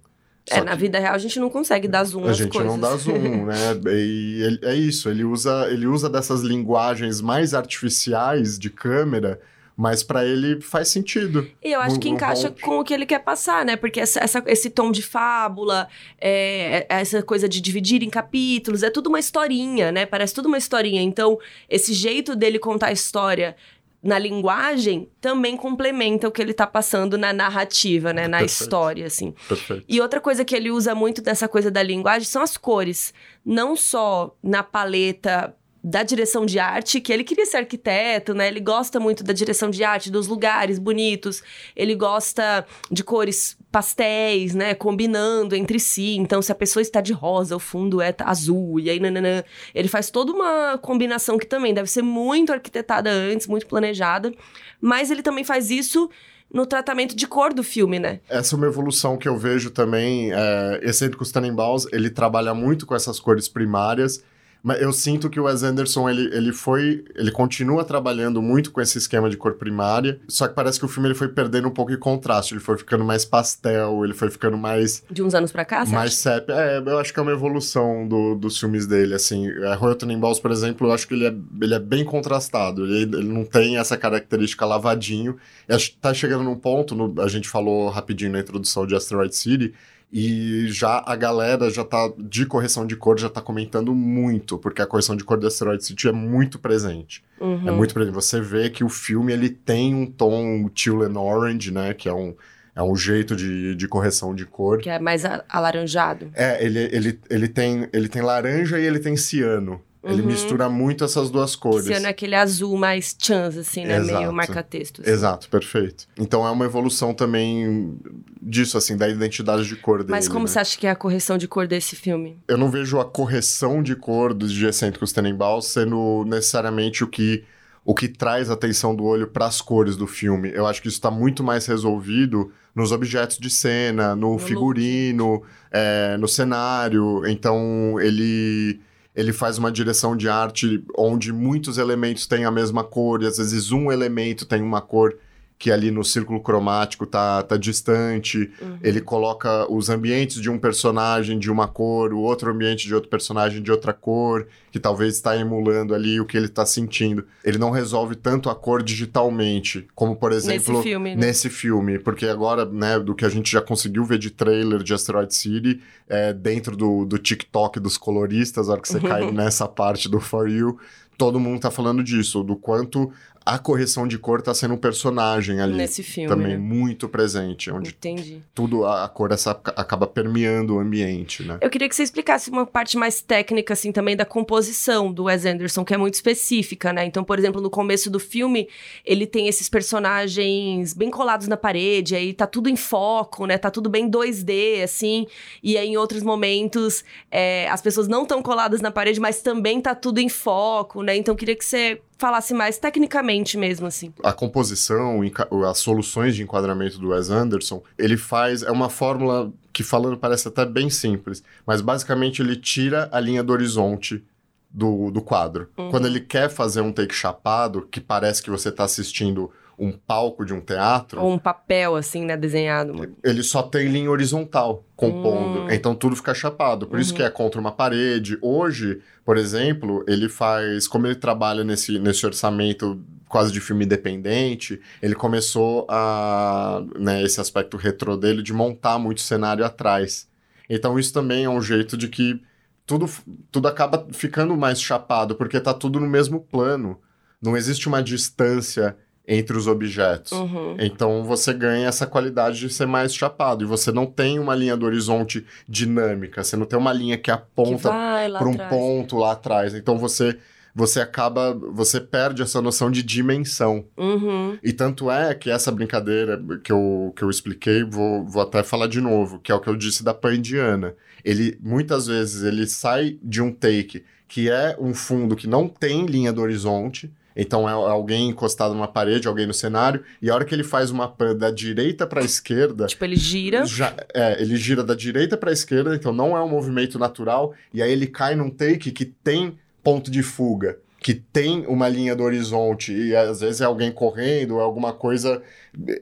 [0.51, 2.70] É, Só na que vida real a gente não consegue dar zoom a gente coisas.
[2.70, 3.55] não dá zoom, né?
[3.87, 9.41] E ele- é isso, ele usa, ele usa dessas linguagens mais artificiais de câmera
[9.77, 11.49] mas para ele faz sentido.
[11.62, 12.61] E eu acho No- que encaixa round.
[12.62, 13.75] com o que ele quer passar, né?
[13.77, 15.89] Porque essa, essa- esse tom de fábula,
[16.20, 20.07] é, essa coisa de dividir em capítulos, é tudo uma historinha, né?
[20.07, 21.03] Parece tudo uma historinha.
[21.03, 23.57] Então, esse jeito dele contar a história
[24.03, 28.29] na linguagem também complementa o que ele tá passando na narrativa, né?
[28.29, 28.61] Na Perfeito.
[28.62, 29.35] história, assim.
[29.49, 29.85] Perfeito.
[29.89, 33.14] E outra coisa que ele usa muito dessa coisa da linguagem são as cores.
[33.45, 38.49] Não só na paleta da direção de arte, que ele queria ser arquiteto, né?
[38.49, 41.43] Ele gosta muito da direção de arte, dos lugares bonitos.
[41.76, 44.74] Ele gosta de cores pastéis, né?
[44.74, 46.16] Combinando entre si.
[46.16, 49.45] Então, se a pessoa está de rosa, o fundo é azul, e aí nananã.
[49.74, 54.32] Ele faz toda uma combinação que também deve ser muito arquitetada antes, muito planejada.
[54.80, 56.09] Mas ele também faz isso
[56.51, 58.20] no tratamento de cor do filme, né?
[58.26, 60.32] Essa é uma evolução que eu vejo também.
[60.32, 64.24] É, Excêntricos Tannenbaums, ele trabalha muito com essas cores primárias,
[64.64, 67.04] mas eu sinto que o Wes Anderson, ele, ele foi...
[67.14, 70.88] Ele continua trabalhando muito com esse esquema de cor primária, só que parece que o
[70.88, 74.30] filme ele foi perdendo um pouco de contraste, ele foi ficando mais pastel, ele foi
[74.30, 75.04] ficando mais...
[75.10, 76.54] De uns anos pra cá, mais sépia.
[76.54, 79.46] É, eu acho que é uma evolução do- dos filmes dele, assim.
[79.48, 82.86] É, Royal Tenenbaums, por exemplo, eu acho que ele é, ele é bem contrastado.
[82.86, 85.36] Ele, ele não tem essa característica lavadinho.
[85.68, 89.34] Acho que tá chegando num ponto, no- a gente falou rapidinho na introdução de Asteroid
[89.36, 89.74] City,
[90.12, 94.80] e já a galera já tá, de correção de cor, já tá comentando muito, porque
[94.80, 97.22] a correção de cor de Asteroid City é muito presente.
[97.40, 97.68] Uhum.
[97.68, 98.14] É muito presente.
[98.14, 102.14] Você vê que o filme, ele tem um tom teal and orange, né, que é
[102.14, 102.34] um...
[102.76, 104.78] É um jeito de, de correção de cor.
[104.78, 106.32] Que é mais alaranjado.
[106.34, 109.80] É, ele, ele, ele, tem, ele tem laranja e ele tem ciano.
[110.05, 110.28] Ele Uhum.
[110.28, 111.88] mistura muito essas duas cores.
[111.88, 113.96] Ano é aquele azul mais chance, assim, né?
[113.96, 114.18] Exato.
[114.18, 115.00] Meio marca-texto.
[115.00, 115.11] assim.
[115.11, 116.07] Exato, perfeito.
[116.18, 117.96] Então é uma evolução também
[118.40, 120.11] disso, assim, da identidade de cor dele.
[120.11, 120.46] Mas como né?
[120.46, 122.38] você acha que é a correção de cor desse filme?
[122.46, 127.42] Eu não vejo a correção de cor dos de Excêntricos Tenenbaums sendo necessariamente o que,
[127.84, 130.50] o que traz a atenção do olho para as cores do filme.
[130.55, 135.42] Eu acho que isso está muito mais resolvido nos objetos de cena, no, No figurino,
[135.70, 137.22] é, no cenário.
[137.26, 138.80] Então ele
[139.14, 143.38] ele faz uma direção de arte onde muitos elementos têm a mesma cor e às
[143.38, 145.16] vezes um elemento tem uma cor
[145.59, 148.50] que ali no círculo cromático tá, tá distante.
[148.61, 148.78] Uhum.
[148.82, 153.09] Ele coloca os ambientes de um personagem de uma cor, o outro ambiente de outro
[153.09, 157.24] personagem de outra cor, que talvez está emulando ali o que ele está sentindo.
[157.44, 161.26] Ele não resolve tanto a cor digitalmente, como por exemplo Nesse filme, né?
[161.26, 164.92] nesse filme, porque agora, né, do que a gente já conseguiu ver de trailer de
[164.92, 169.66] Asteroid City, é, dentro do, do TikTok dos coloristas, a hora que você cai nessa
[169.66, 170.78] parte do For You,
[171.16, 173.12] todo mundo tá falando disso, do quanto
[173.47, 175.74] a correção de cor tá sendo um personagem ali.
[175.74, 176.57] Nesse filme, Também né?
[176.57, 178.40] muito presente, onde Entendi.
[178.55, 181.59] tudo, a, a cor essa, acaba permeando o ambiente, né?
[181.61, 185.45] Eu queria que você explicasse uma parte mais técnica, assim, também da composição do Wes
[185.45, 187.05] Anderson, que é muito específica, né?
[187.05, 188.66] Então, por exemplo, no começo do filme,
[189.05, 193.59] ele tem esses personagens bem colados na parede, aí tá tudo em foco, né?
[193.59, 195.26] Tá tudo bem 2D, assim.
[195.62, 199.82] E aí, em outros momentos, é, as pessoas não estão coladas na parede, mas também
[199.82, 201.14] tá tudo em foco, né?
[201.14, 204.12] Então, eu queria que você falasse mais tecnicamente mesmo, assim.
[204.22, 205.20] a composição,
[205.68, 208.62] as soluções de enquadramento do Wes Anderson, ele faz.
[208.62, 213.42] É uma fórmula que, falando, parece até bem simples, mas basicamente ele tira a linha
[213.42, 214.24] do horizonte
[214.70, 215.68] do, do quadro.
[215.76, 215.90] Uhum.
[215.90, 220.45] Quando ele quer fazer um take chapado, que parece que você está assistindo um palco
[220.45, 221.20] de um teatro.
[221.20, 222.37] Ou um papel, assim, né?
[222.37, 223.14] Desenhado.
[223.22, 225.70] Ele só tem linha horizontal compondo, Hum.
[225.70, 226.87] então tudo fica chapado.
[226.87, 227.16] Por isso Uhum.
[227.16, 228.39] que é contra uma parede.
[228.41, 230.87] Hoje, por exemplo, ele faz.
[230.87, 236.83] Como ele trabalha nesse, nesse orçamento quase de filme independente, ele começou a.
[236.99, 240.29] Né, esse aspecto retrô dele de montar muito cenário atrás.
[240.70, 242.41] Então isso também é um jeito de que
[242.87, 243.09] tudo,
[243.51, 246.99] tudo acaba ficando mais chapado, porque tá tudo no mesmo plano.
[247.43, 248.97] Não existe uma distância
[249.27, 250.33] entre os objetos.
[250.33, 250.77] Uhum.
[250.79, 253.64] Então você ganha essa qualidade de ser mais chapado.
[253.64, 256.45] E você não tem uma linha do horizonte dinâmica.
[256.45, 258.70] Você não tem uma linha que aponta para um atrás.
[258.70, 259.75] ponto lá atrás.
[259.75, 260.37] Então você
[260.75, 263.85] você acaba, você perde essa noção de dimensão.
[263.97, 264.59] Uhum.
[264.61, 268.89] E tanto é que essa brincadeira que eu, que eu expliquei, vou, vou até falar
[268.89, 270.95] de novo, que é o que eu disse da Pan Indiana.
[271.25, 276.07] Ele, muitas vezes, ele sai de um take que é um fundo que não tem
[276.07, 280.45] linha do horizonte, então é alguém encostado numa parede, alguém no cenário, e a hora
[280.45, 283.64] que ele faz uma pan da direita para a esquerda, Tipo, ele gira.
[283.66, 287.55] já, é, ele gira da direita para a esquerda, então não é um movimento natural,
[287.72, 292.16] e aí ele cai num take que tem ponto de fuga, que tem uma linha
[292.16, 295.43] do horizonte, e às vezes é alguém correndo, é alguma coisa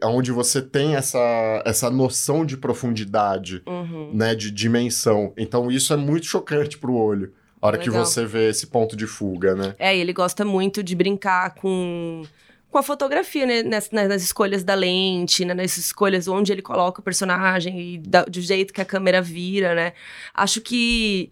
[0.05, 1.19] onde você tem essa,
[1.67, 4.11] essa noção de profundidade, Uhum.
[4.15, 5.33] né, de dimensão.
[5.37, 8.05] Então isso é muito chocante pro olho, a hora que Legal.
[8.05, 9.77] você vê esse ponto de fuga, né?
[9.79, 12.25] É, ele gosta muito de brincar com
[12.69, 13.63] com a fotografia, né?
[13.63, 15.53] Nas, nas escolhas da lente, né?
[15.53, 19.75] nas escolhas onde ele coloca o personagem e da, do jeito que a câmera vira,
[19.75, 19.93] né?
[20.35, 21.31] Acho que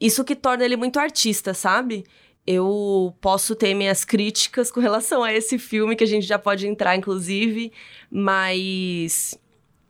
[0.00, 2.04] isso que torna ele muito artista, sabe?
[2.46, 6.66] Eu posso ter minhas críticas com relação a esse filme, que a gente já pode
[6.66, 7.70] entrar, inclusive,
[8.10, 9.38] mas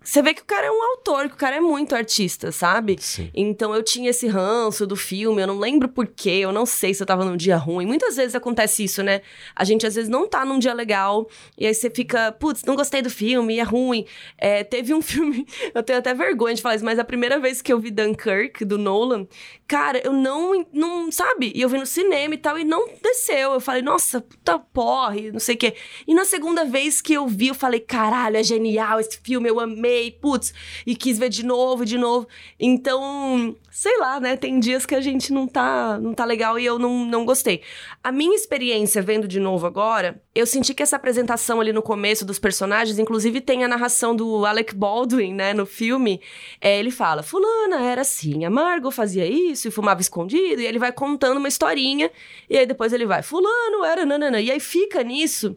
[0.02, 2.96] você vê que o cara é um autor, que o cara é muito artista, sabe?
[2.98, 3.30] Sim.
[3.34, 7.02] Então eu tinha esse ranço do filme, eu não lembro porquê, eu não sei se
[7.02, 7.84] eu tava num dia ruim.
[7.84, 9.20] Muitas vezes acontece isso, né?
[9.54, 12.74] A gente às vezes não tá num dia legal, e aí você fica, putz, não
[12.74, 14.06] gostei do filme, é ruim.
[14.38, 17.60] É, teve um filme, eu tenho até vergonha de falar isso, mas a primeira vez
[17.60, 19.28] que eu vi Dunkirk, do Nolan,
[19.68, 21.52] cara, eu não, não sabe?
[21.54, 23.52] E eu vi no cinema e tal, e não desceu.
[23.52, 25.74] Eu falei, nossa, puta porre, não sei o quê.
[26.06, 29.60] E na segunda vez que eu vi, eu falei, caralho, é genial esse filme, eu
[29.60, 30.54] amei amei, putz,
[30.86, 32.28] e quis ver de novo, de novo.
[32.58, 34.36] Então, sei lá, né?
[34.36, 37.62] Tem dias que a gente não tá, não tá legal e eu não, não gostei.
[38.02, 42.24] A minha experiência vendo de novo agora, eu senti que essa apresentação ali no começo
[42.24, 46.20] dos personagens, inclusive tem a narração do Alec Baldwin, né, no filme.
[46.60, 50.78] É, ele fala: Fulana era assim, a Margot fazia isso e fumava escondido, e ele
[50.78, 52.10] vai contando uma historinha,
[52.48, 54.40] e aí depois ele vai: Fulano era nanana.
[54.40, 55.56] E aí fica nisso.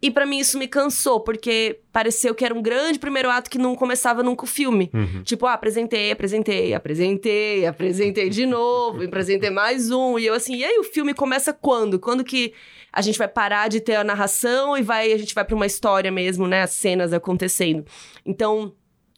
[0.00, 3.58] E para mim isso me cansou, porque pareceu que era um grande primeiro ato que
[3.58, 4.90] não começava nunca o filme.
[4.94, 5.22] Uhum.
[5.24, 10.16] Tipo, ah, apresentei, apresentei, apresentei, apresentei de novo, apresentei mais um.
[10.16, 11.98] E eu assim, e aí o filme começa quando?
[11.98, 12.52] Quando que
[12.92, 15.66] a gente vai parar de ter a narração e vai a gente vai para uma
[15.66, 17.84] história mesmo, né, as cenas acontecendo.
[18.24, 18.72] Então,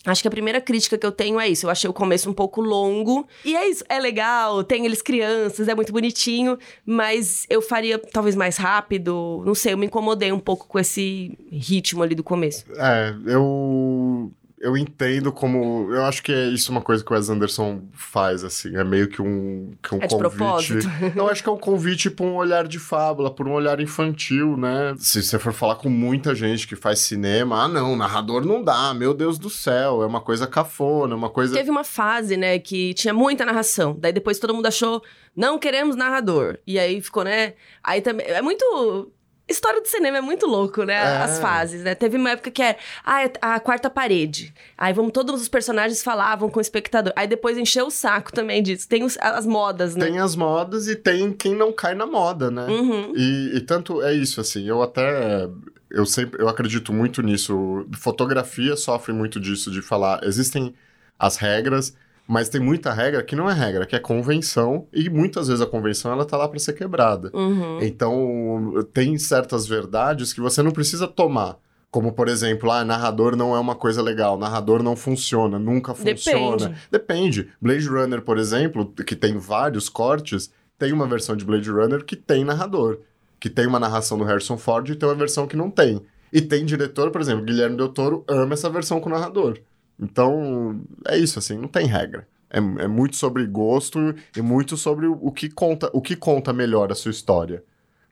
[0.04, 1.66] Acho que a primeira crítica que eu tenho é isso.
[1.66, 3.26] Eu achei o começo um pouco longo.
[3.44, 3.84] E é isso.
[3.88, 6.58] É legal, tem eles crianças, é muito bonitinho.
[6.86, 9.42] Mas eu faria talvez mais rápido.
[9.44, 12.64] Não sei, eu me incomodei um pouco com esse ritmo ali do começo.
[12.76, 15.88] É, eu eu entendo como.
[15.90, 18.76] Eu acho que é isso uma coisa que o Wes Anderson faz, assim.
[18.76, 20.36] É meio que um, que um é de convite.
[20.36, 20.90] propósito.
[21.16, 24.58] Eu acho que é um convite para um olhar de fábula, por um olhar infantil,
[24.58, 24.94] né?
[24.98, 28.92] Se você for falar com muita gente que faz cinema, ah, não, narrador não dá,
[28.92, 31.56] meu Deus do céu, é uma coisa cafona, é uma coisa.
[31.56, 33.96] Teve uma fase, né, que tinha muita narração.
[33.98, 35.02] Daí depois todo mundo achou,
[35.34, 36.58] não queremos narrador.
[36.66, 37.54] E aí ficou, né?
[37.82, 38.26] Aí também.
[38.26, 39.10] É muito
[39.50, 40.94] História do cinema é muito louco, né?
[40.94, 41.16] É.
[41.22, 41.94] As fases, né?
[41.94, 44.54] Teve uma época que era ah, é a quarta parede.
[44.78, 47.12] Aí vamos, todos os personagens falavam com o espectador.
[47.16, 48.88] Aí depois encheu o saco também disso.
[48.88, 50.06] Tem os- as modas, né?
[50.06, 52.66] Tem as modas e tem quem não cai na moda, né?
[52.66, 53.12] Uhum.
[53.16, 55.48] E, e tanto é isso, assim, eu até.
[55.90, 57.84] Eu sempre eu acredito muito nisso.
[57.98, 60.20] Fotografia sofre muito disso, de falar.
[60.22, 60.72] Existem
[61.18, 61.96] as regras,
[62.30, 65.66] mas tem muita regra que não é regra, que é convenção, e muitas vezes a
[65.66, 67.28] convenção ela tá lá para ser quebrada.
[67.34, 67.82] Uhum.
[67.82, 71.56] Então, tem certas verdades que você não precisa tomar.
[71.90, 76.56] Como, por exemplo, ah, narrador não é uma coisa legal, narrador não funciona, nunca funciona.
[76.56, 76.80] Depende.
[76.88, 77.48] Depende.
[77.60, 82.14] Blade Runner, por exemplo, que tem vários cortes, tem uma versão de Blade Runner que
[82.14, 82.98] tem narrador.
[83.40, 86.00] Que tem uma narração do Harrison Ford e tem uma versão que não tem.
[86.32, 89.58] E tem diretor, por exemplo, Guilherme Del Toro ama essa versão com narrador.
[90.00, 92.26] Então, é isso, assim, não tem regra.
[92.50, 96.52] É, é muito sobre gosto e muito sobre o, o que conta, o que conta
[96.52, 97.62] melhor a sua história,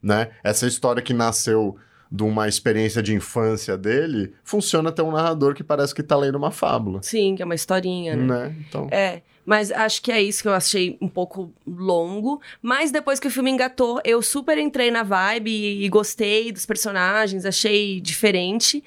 [0.03, 0.30] né?
[0.45, 1.76] Essa história que nasceu
[2.11, 6.36] de uma experiência de infância dele, funciona ter um narrador que parece que tá lendo
[6.36, 8.24] uma fábula, Sim, que é uma historinha, né?
[8.24, 8.57] né?
[8.66, 12.41] Então, É, mas acho que é isso que eu achei um pouco longo.
[12.62, 16.64] Mas depois que o filme engatou, eu super entrei na vibe e, e gostei dos
[16.64, 18.82] personagens, achei diferente.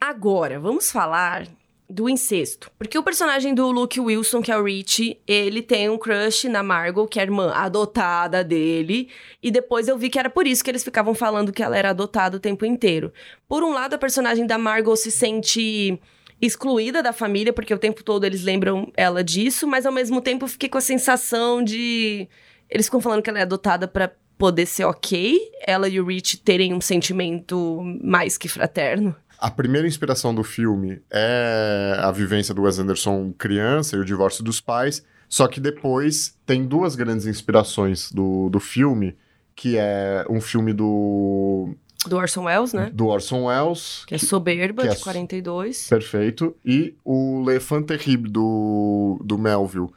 [0.00, 1.46] Agora, vamos falar
[1.88, 2.70] do incesto.
[2.78, 6.62] Porque o personagem do Luke Wilson, que é o Rich, ele tem um crush na
[6.62, 9.08] Margot, que é a irmã adotada dele.
[9.42, 11.90] E depois eu vi que era por isso que eles ficavam falando que ela era
[11.90, 13.12] adotada o tempo inteiro.
[13.48, 15.98] Por um lado, a personagem da Margot se sente
[16.40, 20.44] excluída da família, porque o tempo todo eles lembram ela disso, mas ao mesmo tempo
[20.44, 22.28] eu fiquei com a sensação de.
[22.68, 26.38] Eles ficam falando que ela é adotada pra poder ser ok, ela e o Rich
[26.38, 29.16] terem um sentimento mais que fraterno.
[29.38, 34.42] A primeira inspiração do filme é a vivência do Wes Anderson criança e o divórcio
[34.42, 39.16] dos pais, só que depois tem duas grandes inspirações do, do filme,
[39.54, 41.70] que é um filme do,
[42.06, 42.90] Do Orson Welles, né?
[42.92, 45.88] do Orson Welles, Que é soberba, que é de 42.
[45.88, 49.88] perfeito, e o Le Fan Terrible do, do Melville.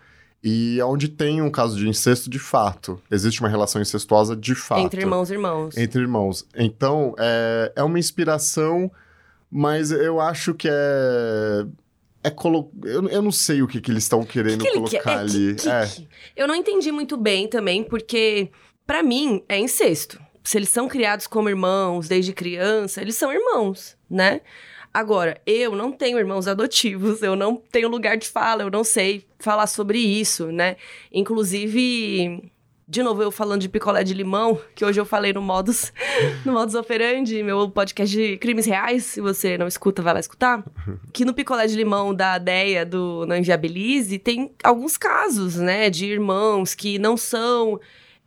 [0.44, 3.00] E é onde tem um caso de incesto de fato.
[3.12, 4.82] Existe uma relação incestuosa de fato.
[4.82, 5.78] Entre irmãos e irmãos.
[5.78, 6.48] Entre irmãos.
[6.56, 8.92] Então, é, é uma inspiração,
[9.52, 11.66] mas eu acho que é.
[12.24, 12.72] É colo...
[12.84, 15.12] eu, eu não sei o que, que eles estão querendo que ele colocar?
[15.14, 15.56] É, ali.
[15.56, 15.88] que- que- é.
[15.88, 18.52] que- Eu não entendi muito bem também, porque
[18.86, 20.20] pra mim é incesto.
[20.44, 24.42] Se eles são criados como irmãos desde criança, eles são irmãos, né?
[24.94, 29.26] Agora, eu não tenho irmãos adotivos, eu não tenho lugar de fala, eu não sei
[29.40, 30.76] falar sobre isso, né?
[31.14, 32.52] Inclusive,
[32.92, 35.94] de novo, eu falando de picolé de limão, que hoje eu falei no Modus,
[36.46, 40.62] no Modus Operandi, meu podcast de crimes reais, se você não escuta, vai lá escutar.
[41.14, 46.06] Que no picolé de limão da Deia, do Não Inviabilize, tem alguns casos, né, de
[46.06, 47.80] irmãos que não são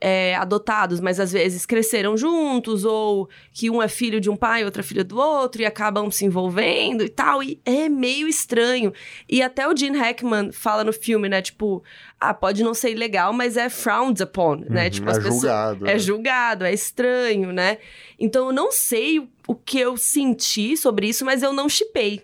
[0.07, 4.63] é, adotados, mas às vezes cresceram juntos, ou que um é filho de um pai,
[4.63, 7.43] outra é filha do outro, e acabam se envolvendo e tal.
[7.43, 8.93] E é meio estranho.
[9.27, 11.41] E até o Gene Hackman fala no filme, né?
[11.41, 11.83] Tipo,
[12.21, 14.85] ah, pode não ser ilegal, mas é frowned upon, né?
[14.85, 15.35] Uhum, tipo, é as pessoas.
[15.41, 15.99] julgado, É né?
[15.99, 17.79] julgado, é estranho, né?
[18.19, 22.23] Então eu não sei o, o que eu senti sobre isso, mas eu não chipei.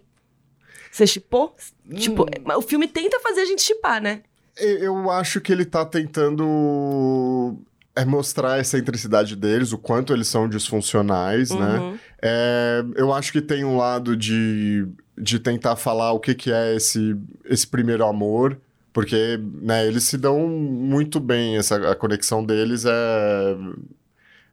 [0.93, 1.55] Você chipou?
[1.95, 2.57] Tipo, Hum.
[2.59, 4.21] o filme tenta fazer a gente chipar, né?
[4.57, 7.57] Eu acho que ele tá tentando
[7.95, 11.79] é mostrar a excentricidade deles, o quanto eles são disfuncionais, né?
[11.79, 11.99] Uhum.
[12.23, 14.87] É, eu acho que tem um lado de,
[15.19, 18.59] de tentar falar o que, que é esse, esse primeiro amor,
[18.93, 23.57] porque né, eles se dão muito bem, essa, a conexão deles é...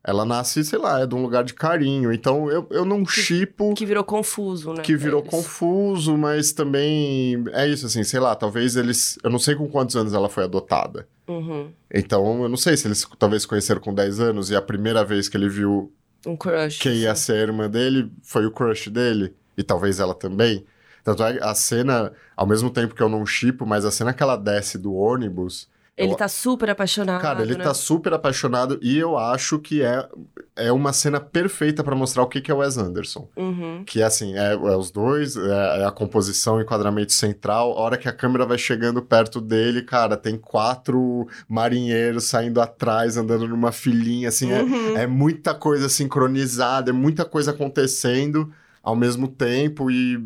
[0.07, 2.13] Ela nasce, sei lá, é de um lugar de carinho.
[2.13, 4.81] Então, eu, eu não chipo Que virou confuso, né?
[4.81, 5.29] que virou eles.
[5.29, 9.19] confuso, mas também é isso, assim, sei lá, talvez eles.
[9.21, 11.05] Eu não sei com quantos anos ela foi adotada.
[11.27, 11.69] Uhum.
[11.93, 15.03] Então, eu não sei se eles talvez se conheceram com 10 anos e a primeira
[15.03, 15.91] vez que ele viu
[16.25, 16.79] Um crush.
[16.79, 20.63] quem ia ser a irmã dele foi o crush dele, e talvez ela também.
[21.03, 24.13] Tanto é que a cena, ao mesmo tempo que eu não chipo, mas a cena
[24.13, 25.67] que ela desce do ônibus.
[25.97, 27.19] Ele eu- tá super apaixonado.
[27.21, 27.63] Cara, ele né?
[27.63, 30.07] tá super apaixonado e eu acho que é,
[30.55, 33.27] é uma cena perfeita pra mostrar o que, que é o Wes Anderson.
[33.35, 33.83] Uhum.
[33.83, 37.71] Que assim, é, é os dois, é, é a composição, o enquadramento central.
[37.71, 43.17] A hora que a câmera vai chegando perto dele, cara, tem quatro marinheiros saindo atrás,
[43.17, 44.97] andando numa filinha, assim, é- Uhum.
[44.97, 48.51] é, muita coisa sincronizada, é muita coisa acontecendo
[48.83, 50.23] ao mesmo tempo e.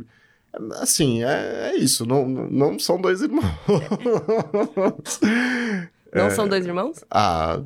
[0.81, 3.45] Assim, é, é isso, não, não são dois irmãos.
[6.13, 7.03] Não são dois irmãos?
[7.09, 7.61] ah,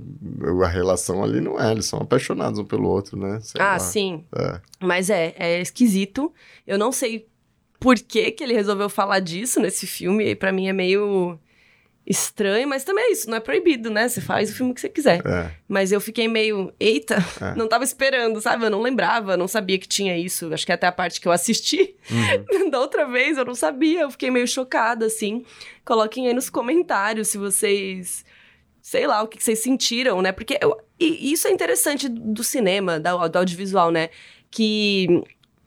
[0.64, 3.40] a relação ali não é, eles são apaixonados um pelo outro, né?
[3.42, 3.80] Sei ah, lá.
[3.80, 4.24] sim.
[4.36, 4.62] É.
[4.80, 6.32] Mas é, é esquisito.
[6.68, 7.28] Eu não sei
[7.80, 10.30] por que, que ele resolveu falar disso nesse filme.
[10.30, 11.40] E pra mim é meio
[12.08, 14.08] estranho, mas também é isso, não é proibido, né?
[14.08, 15.22] Você faz o filme que você quiser.
[15.26, 15.52] É.
[15.68, 17.56] Mas eu fiquei meio, eita, É.
[17.56, 18.66] não tava esperando, sabe?
[18.66, 20.54] Eu não lembrava, não sabia que tinha isso.
[20.54, 22.70] Acho que até a parte que eu assisti Uhum.
[22.70, 24.02] da outra vez, eu não sabia.
[24.02, 25.44] Eu fiquei meio chocada, assim.
[25.84, 28.24] Coloquem aí nos comentários se vocês.
[28.82, 30.32] Sei lá, o que que vocês sentiram, né?
[30.32, 34.10] Porque eu- e isso é interessante do cinema, da- do audiovisual, né?
[34.52, 35.08] Que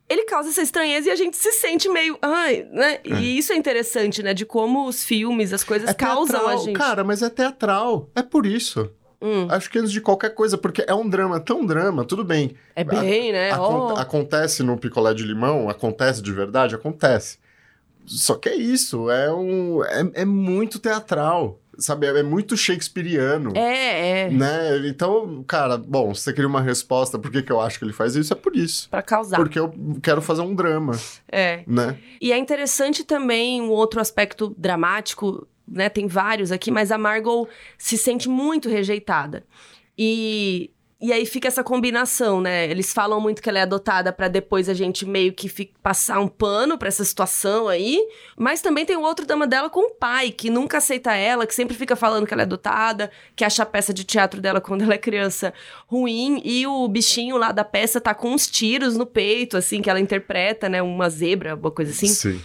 [0.09, 2.19] ele causa essa estranheza e a gente se sente meio.
[2.23, 2.99] Ai, né?
[3.05, 4.33] E isso é interessante, né?
[4.35, 6.77] De como os filmes, as coisas É causam teatral, a gente.
[6.77, 8.09] Cara, mas é teatral.
[8.15, 8.91] É por isso.
[9.21, 12.55] Hum, Acho que antes de qualquer coisa, porque é um drama, tão drama, tudo bem.
[12.77, 13.51] é bem, né?
[13.51, 13.97] Acon- Ó.
[13.97, 17.37] Acontece no picolé de limão, acontece de verdade, acontece.
[18.07, 19.83] Só que é isso, é um.
[19.85, 21.59] É, é muito teatral.
[21.79, 22.07] Sabe?
[22.09, 23.53] É, muito shakespeariano.
[23.57, 24.31] É, é.
[24.31, 24.89] Né?
[24.89, 27.93] Então, cara, bom, se você queria uma resposta por que, que eu acho que ele
[27.93, 28.91] faz isso, é por isso.
[28.91, 29.37] Pra causar.
[29.37, 29.72] Porque eu
[30.03, 30.99] quero fazer um drama,
[31.31, 31.62] É.
[31.66, 31.97] né?
[32.20, 35.89] E é interessante também um outro aspecto dramático, né?
[35.89, 39.45] Tem vários aqui, mas a Margot se sente muito rejeitada.
[39.97, 40.70] E,
[41.01, 42.68] e aí fica essa combinação, né?
[42.68, 45.49] Eles falam muito que ela é adotada pra depois a gente meio que
[45.80, 48.05] passar um pano pra essa situação aí.
[48.36, 51.55] Mas também tem o outro drama dela com o pai, que nunca aceita ela, que
[51.55, 54.82] sempre fica falando que ela é adotada, que acha a peça de teatro dela quando
[54.82, 55.55] ela é criança
[55.86, 56.42] ruim.
[56.44, 60.01] E o bichinho lá da peça tá com uns tiros no peito, assim, que ela
[60.01, 60.82] interpreta, né?
[60.82, 62.40] Uma zebra, uma coisa assim Sim.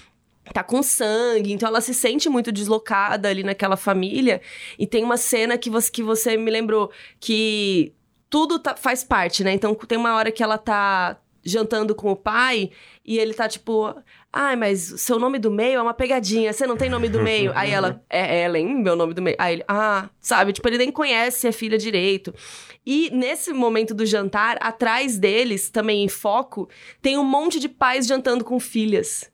[0.53, 4.41] tá com sangue, então ela se sente muito deslocada ali naquela família.
[4.77, 7.91] E tem uma cena que você, que você me lembrou que
[8.33, 9.53] tudo tá- faz parte, né?
[9.53, 12.71] Então tem uma hora que ela tá jantando com o pai
[13.05, 13.93] e ele tá tipo,
[14.31, 17.51] ai, mas seu nome do meio é uma pegadinha, você não tem nome do meio?
[17.53, 19.35] Aí ela, é Ellen, meu nome do meio.
[19.37, 20.51] Aí ele, ah, sabe?
[20.51, 22.33] Tipo, ele nem conhece a filha direito.
[22.83, 26.67] E nesse momento do jantar, atrás deles, também em foco,
[27.03, 29.31] tem um monte de pais jantando com filhas.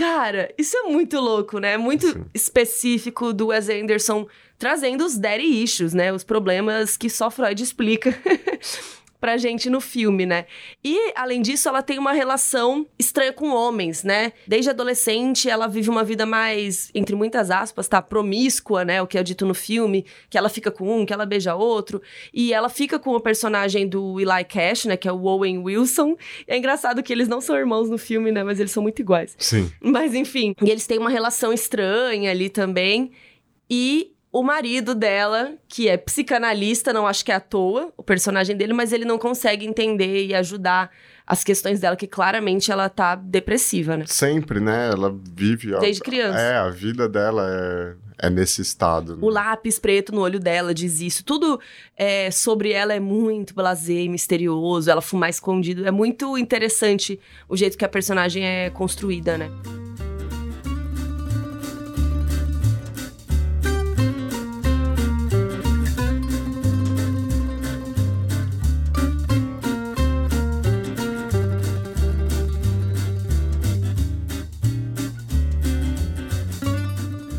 [0.00, 1.76] Cara, isso é muito louco, né?
[1.76, 2.24] Muito Sim.
[2.32, 4.26] específico do Wes Anderson
[4.58, 6.10] trazendo os daddy issues, né?
[6.10, 8.18] Os problemas que só Freud explica
[9.20, 10.46] pra gente no filme, né?
[10.82, 14.32] E, além disso, ela tem uma relação estranha com homens, né?
[14.46, 18.00] Desde adolescente, ela vive uma vida mais, entre muitas aspas, tá?
[18.00, 19.02] Promíscua, né?
[19.02, 22.00] O que é dito no filme, que ela fica com um, que ela beija outro.
[22.32, 24.96] E ela fica com o personagem do Eli Cash, né?
[24.96, 26.16] Que é o Owen Wilson.
[26.46, 28.42] É engraçado que eles não são irmãos no filme, né?
[28.42, 29.34] Mas eles são muito iguais.
[29.38, 29.70] Sim.
[29.80, 33.12] Mas enfim, e eles têm uma relação estranha ali também.
[33.68, 38.56] E o marido dela, que é psicanalista, não acho que é à toa o personagem
[38.56, 40.90] dele, mas ele não consegue entender e ajudar
[41.26, 44.04] as questões dela, que claramente ela tá depressiva, né?
[44.06, 44.90] Sempre, né?
[44.92, 45.78] Ela vive.
[45.78, 46.40] Desde criança.
[46.40, 49.14] É, a vida dela é, é nesse estado.
[49.14, 49.18] Né?
[49.22, 51.24] O lápis preto no olho dela diz isso.
[51.24, 51.60] Tudo
[51.96, 55.86] é, sobre ela é muito blasé, misterioso, ela fumar escondido.
[55.86, 57.18] É muito interessante
[57.48, 59.50] o jeito que a personagem é construída, né?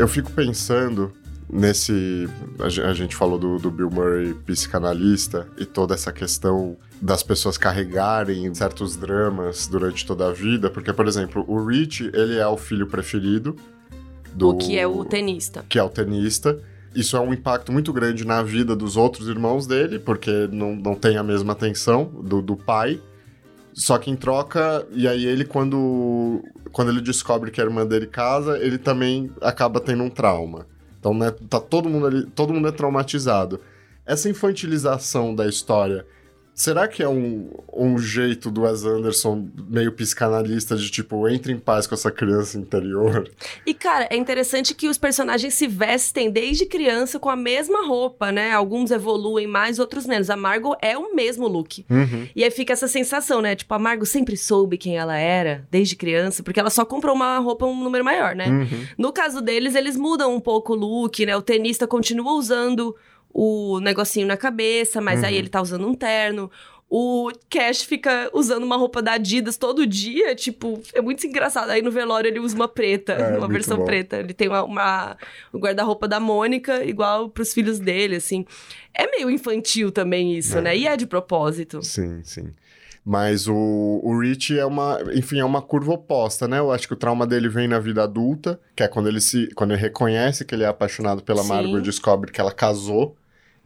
[0.02, 1.14] Eu fico pensando
[1.48, 2.28] nesse.
[2.60, 8.52] A gente falou do, do, Bill Murray psicanalista e toda essa questão das pessoas carregarem
[8.56, 12.88] certos dramas durante toda a vida, porque, por exemplo, o Rich, ele é o filho
[12.88, 13.56] preferido
[14.34, 14.50] do.
[14.50, 15.64] O que é o tenista.
[15.70, 16.58] Que é o tenista.
[16.96, 20.96] Isso é um impacto muito grande na vida dos outros irmãos dele, porque não, não
[20.96, 23.00] tem a mesma atenção do, do pai.
[23.72, 28.08] Só que em troca, e aí ele, quando, quando ele descobre que a irmã dele
[28.08, 30.66] casa, ele também acaba tendo um trauma.
[31.00, 33.60] Então, né, tá todo mundo ali, todo mundo é traumatizado.
[34.06, 36.06] Essa infantilização da história
[36.54, 41.58] Será que é um, um jeito do Wes Anderson meio psicanalista de tipo, entre em
[41.58, 43.30] paz com essa criança interior?
[43.66, 48.32] E cara, é interessante que os personagens se vestem desde criança com a mesma roupa,
[48.32, 48.52] né?
[48.52, 50.30] Alguns evoluem mais, outros menos.
[50.30, 51.86] A Margot é o mesmo look.
[51.90, 52.28] Uhum.
[52.36, 53.56] E aí fica essa sensação, né?
[53.56, 57.40] Tipo, a Margot sempre soube quem ela era desde criança, porque ela só comprou uma
[57.40, 58.48] roupa um número maior, né?
[58.48, 58.86] Uhum.
[58.98, 61.36] No caso deles, eles mudam um pouco o look, né?
[61.36, 62.96] O tenista continua usando
[63.34, 65.28] o negocinho na cabeça, mas uhum.
[65.28, 66.50] aí ele tá usando um terno.
[66.94, 71.70] O Cash fica usando uma roupa da Adidas todo dia, tipo, é muito engraçado.
[71.70, 73.86] Aí no velório ele usa uma preta, é, uma versão bom.
[73.86, 74.18] preta.
[74.18, 75.18] Ele tem uma, uma
[75.54, 78.46] o guarda-roupa da Mônica, igual pros filhos dele, assim.
[78.94, 80.62] É meio infantil também isso, é.
[80.62, 80.78] né?
[80.78, 81.82] E é de propósito.
[81.82, 82.54] Sim, sim.
[83.06, 83.56] Mas o,
[84.04, 86.60] o Rich é uma, enfim, é uma curva oposta, né?
[86.60, 89.48] Eu acho que o trauma dele vem na vida adulta, que é quando ele se,
[89.56, 93.16] quando ele reconhece que ele é apaixonado pela Margot e descobre que ela casou.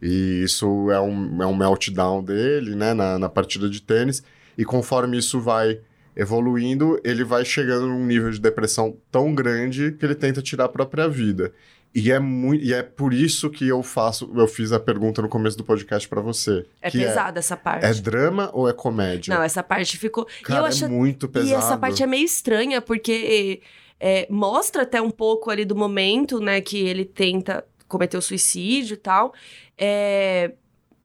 [0.00, 4.22] E isso é um, é um meltdown dele, né, na, na partida de tênis.
[4.56, 5.80] E conforme isso vai
[6.16, 10.68] evoluindo, ele vai chegando num nível de depressão tão grande que ele tenta tirar a
[10.68, 11.52] própria vida.
[11.94, 15.30] E é, muito, e é por isso que eu faço, eu fiz a pergunta no
[15.30, 16.66] começo do podcast para você.
[16.82, 17.86] É pesada é, essa parte.
[17.86, 19.34] É drama ou é comédia?
[19.34, 20.26] Não, essa parte ficou.
[20.42, 21.50] Cara, e eu é acho, muito pesado.
[21.50, 23.62] E essa parte é meio estranha, porque
[23.98, 28.98] é, mostra até um pouco ali do momento, né, que ele tenta cometeu suicídio e
[28.98, 29.32] tal.
[29.78, 30.52] É,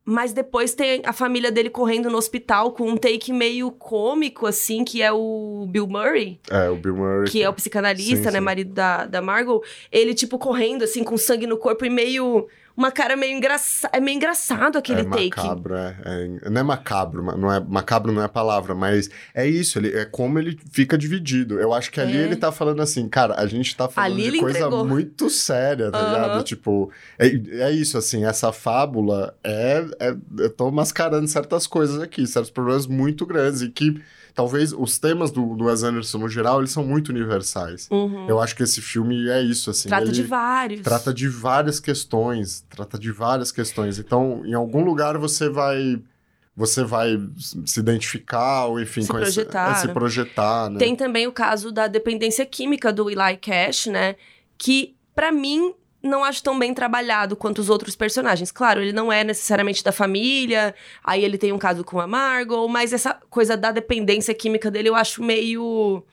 [0.04, 4.84] mas depois tem a família dele correndo no hospital com um take meio cômico, assim,
[4.84, 6.40] que é o Bill Murray.
[6.50, 7.30] É, o Bill Murray.
[7.30, 8.40] Que é o psicanalista, sim, né?
[8.40, 8.40] Sim.
[8.40, 9.64] Marido da, da Margot.
[9.92, 13.96] Ele, tipo, correndo, assim, com sangue no corpo e meio uma cara meio engraçada.
[13.96, 15.38] É meio engraçado aquele é take.
[15.38, 19.48] Macabro, é, é, Não é macabro, não é macabro não é a palavra, mas é
[19.48, 21.60] isso, ele, é como ele fica dividido.
[21.60, 22.22] Eu acho que ali é.
[22.22, 24.86] ele tá falando assim, cara, a gente tá falando ali de coisa entregou.
[24.86, 26.10] muito séria, tá uhum.
[26.10, 26.44] ligado?
[26.44, 27.28] Tipo, é,
[27.66, 30.16] é isso, assim, essa fábula é, é.
[30.38, 34.02] Eu tô mascarando certas coisas aqui, certos problemas muito grandes e que
[34.34, 37.88] talvez os temas do, do Wes Anderson no geral, eles são muito universais.
[37.92, 38.28] Uhum.
[38.28, 39.90] Eu acho que esse filme é isso, assim.
[39.90, 40.82] Trata de vários.
[40.82, 44.00] Trata de várias questões, trata de várias questões.
[44.00, 46.02] Então, em algum lugar você vai
[46.56, 47.18] você vai
[47.66, 50.78] se identificar ou enfim se projetar, esse, é, se projetar, né?
[50.78, 54.16] Tem também o caso da dependência química do Eli Cash, né?
[54.58, 55.74] Que para mim
[56.04, 58.52] não acho tão bem trabalhado quanto os outros personagens.
[58.52, 60.74] Claro, ele não é necessariamente da família,
[61.04, 64.90] aí ele tem um caso com a Margot, mas essa coisa da dependência química dele
[64.90, 66.04] eu acho meio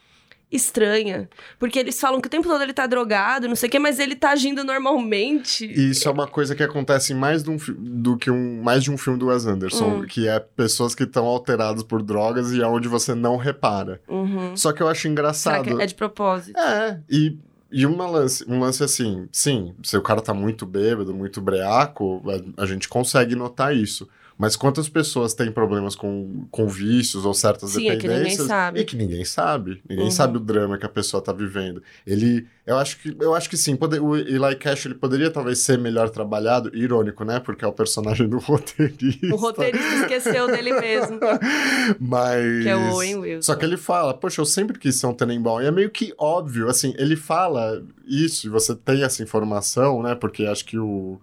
[0.50, 1.28] estranha.
[1.58, 3.98] Porque eles falam que o tempo todo ele tá drogado, não sei o quê, mas
[3.98, 5.66] ele tá agindo normalmente.
[5.66, 8.96] E isso é uma coisa que acontece mais um, do que um, mais de um
[8.96, 10.06] filme do Wes Anderson, hum.
[10.06, 14.00] que é pessoas que estão alteradas por drogas e é onde você não repara.
[14.08, 14.56] Uhum.
[14.56, 15.80] Só que eu acho engraçado.
[15.80, 16.58] É de propósito?
[16.58, 17.36] É, e
[17.70, 22.22] e uma lance, um lance assim, sim, se o cara tá muito bêbado, muito breaco,
[22.56, 24.08] a, a gente consegue notar isso.
[24.38, 27.98] Mas quantas pessoas têm problemas com, com vícios ou certas Sim, dependências?
[27.98, 28.80] É que ninguém sabe.
[28.80, 29.82] E que ninguém sabe.
[29.88, 30.10] Ninguém Uhum.
[30.12, 31.82] sabe o drama que a pessoa tá vivendo.
[32.06, 32.46] Ele.
[32.64, 33.74] Eu acho que, eu acho que sim.
[33.74, 36.70] Pode, o Eli Cash ele poderia talvez ser melhor trabalhado.
[36.72, 37.40] Irônico, né?
[37.40, 39.26] Porque é o personagem do roteirista.
[39.26, 41.18] O roteirista esqueceu dele mesmo.
[41.98, 42.62] Mas.
[42.62, 43.42] Que é o Owen Wilson.
[43.42, 45.60] Só que ele fala, poxa, eu sempre quis ser um Tenenbaum.
[45.60, 50.14] E é meio que óbvio, assim, ele fala isso, e você tem essa informação, né?
[50.14, 51.20] Porque acho que o.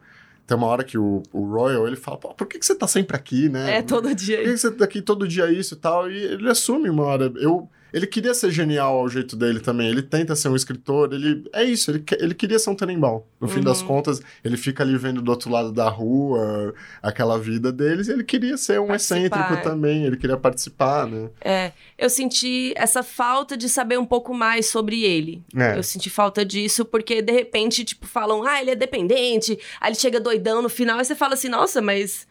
[0.48, 2.88] Tem uma hora que o, o Royal, ele fala, Pô, por que, que você tá
[2.88, 3.78] sempre aqui, né?
[3.78, 4.38] É, todo dia.
[4.38, 6.10] Por que, que você tá aqui todo dia isso e tal?
[6.10, 7.34] E ele assume uma hora.
[7.38, 9.88] Eu, ele queria ser genial ao jeito dele também.
[9.88, 13.24] Ele tenta ser um escritor, ele é isso, ele, ele queria ser um Tenenbaum.
[13.40, 13.88] No fim das Uhum.
[13.88, 18.26] contas, ele fica ali vendo do outro lado da rua aquela vida deles, e ele
[18.26, 19.62] queria ser um Participar, excêntrico é.
[19.62, 21.30] também, ele queria participar, né?
[21.40, 25.42] É, eu senti essa falta de saber um pouco mais sobre ele.
[25.56, 25.78] É.
[25.78, 29.96] Eu senti falta disso, porque de repente, tipo, falam, ah, ele é dependente, aí ele
[29.98, 32.28] chega doidão no final, aí você fala assim, nossa, mas.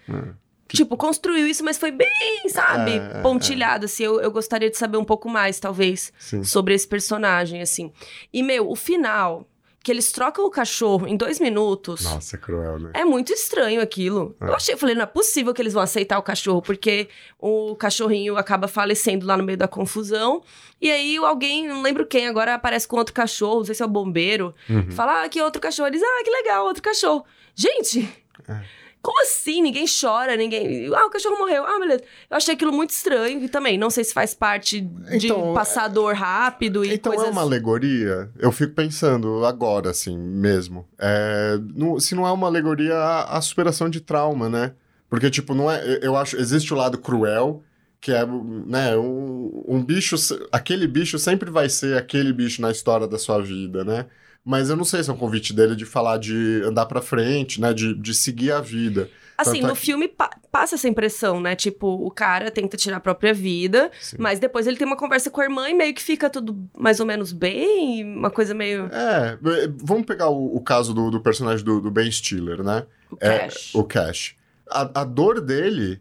[0.68, 2.08] Tipo, construiu isso, mas foi bem,
[2.48, 4.04] sabe, É, é, pontilhado, assim.
[4.04, 6.42] Eu, eu gostaria de saber um pouco mais, talvez, Sim.
[6.42, 7.92] sobre esse personagem, assim.
[8.32, 9.46] E, meu, o final,
[9.82, 12.02] que eles trocam o cachorro em dois minutos.
[12.04, 12.90] Nossa, é cruel, né?
[12.94, 14.34] É muito estranho aquilo.
[14.40, 14.46] É.
[14.48, 17.08] Eu achei, eu falei, não é possível que eles vão aceitar o cachorro, porque
[17.38, 20.42] o cachorrinho acaba falecendo lá no meio da confusão.
[20.80, 23.86] E aí alguém, não lembro quem, agora aparece com outro cachorro, não sei se é
[23.86, 24.90] o bombeiro, Uhum.
[24.90, 25.88] fala, ah, que outro cachorro.
[25.88, 27.22] Eles, ah, que legal, outro cachorro.
[27.54, 28.08] Gente!
[28.48, 28.83] É.
[29.04, 29.60] Como assim?
[29.60, 30.86] Ninguém chora, ninguém.
[30.94, 31.62] Ah, o cachorro morreu.
[31.66, 32.02] Ah, beleza.
[32.30, 36.14] Eu achei aquilo muito estranho e também não sei se faz parte de Então, passador
[36.14, 37.28] rápido e Então coisas.
[37.28, 38.30] é uma alegoria?
[38.38, 40.88] Eu fico pensando agora, assim, mesmo.
[40.98, 44.72] É, não- se não é uma alegoria à, à superação de trauma, né?
[45.10, 45.98] Porque, tipo, não é.
[46.00, 46.36] Eu acho.
[46.38, 47.62] Existe o lado cruel,
[48.00, 50.16] que é, né, um, um bicho.
[50.50, 54.06] Aquele bicho sempre vai ser aquele bicho na história da sua vida, né?
[54.44, 57.60] Mas eu não sei se é um convite dele de falar de andar pra frente,
[57.60, 57.72] né?
[57.72, 59.08] De, de seguir a vida.
[59.36, 61.56] Assim, Tanto é no que- filme pa- passa essa impressão, né?
[61.56, 64.16] Tipo, o cara tenta tirar a própria vida, Sim.
[64.20, 67.00] mas depois ele tem uma conversa com a irmã e meio que fica tudo mais
[67.00, 68.84] ou menos bem, uma coisa meio.
[68.92, 69.32] É,
[69.64, 72.84] é, vamos pegar o, o caso do, do personagem do, do Ben Stiller, né?
[73.10, 73.74] O É, cash.
[73.74, 74.36] o Cash.
[74.70, 76.00] A, a dor dele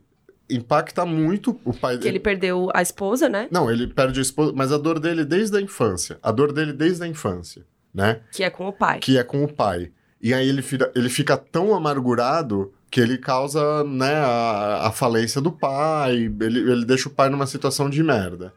[0.50, 2.20] impacta muito o pai Que ele dele.
[2.20, 3.48] perdeu a esposa, né?
[3.50, 6.20] Não, ele perde a esposa, mas a dor dele desde a infância.
[6.22, 8.22] A dor dele desde a infância, né?
[8.32, 9.00] Que é com o pai.
[9.00, 9.92] Que é com o pai.
[10.22, 15.42] E aí ele fica, ele fica tão amargurado que ele causa, né, a, a falência
[15.42, 18.54] do pai, ele, ele deixa o pai numa situação de merda.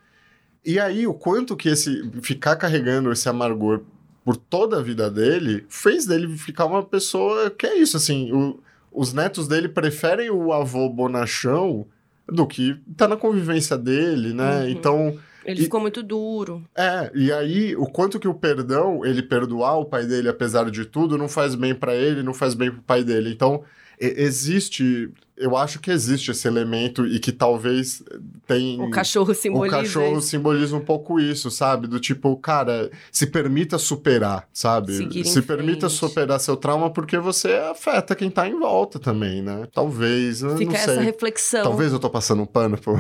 [0.65, 3.83] E aí, o quanto que esse ficar carregando esse amargor
[4.25, 8.61] por toda a vida dele fez dele ficar uma pessoa que é isso, assim, o-
[8.93, 11.87] os netos dele preferem o avô bonachão
[12.29, 14.63] do que tá na convivência dele, né?
[14.65, 14.69] Uhum.
[14.69, 16.65] Então, Ele E- ficou muito duro.
[16.77, 20.85] é, e aí o quanto que o perdão, ele perdoar o pai dele apesar de
[20.85, 23.31] tudo, não faz bem pra ele, não faz bem pro pai dele.
[23.31, 23.63] Então,
[23.99, 28.03] existe, eu acho que existe esse elemento e que talvez
[28.47, 29.77] tem O cachorro o simboliza.
[29.77, 30.29] cachorro isso.
[30.29, 31.87] simboliza um pouco isso, sabe?
[31.87, 34.93] Do tipo, cara, se permita superar, sabe?
[34.97, 35.93] Seguir se permita frente.
[35.99, 39.67] superar seu trauma porque você afeta quem tá em volta também, né?
[39.73, 41.05] Talvez, Fica não essa sei.
[41.05, 41.63] reflexão.
[41.63, 42.99] Talvez eu tô passando um pano por...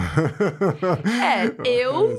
[1.22, 2.18] É, eu.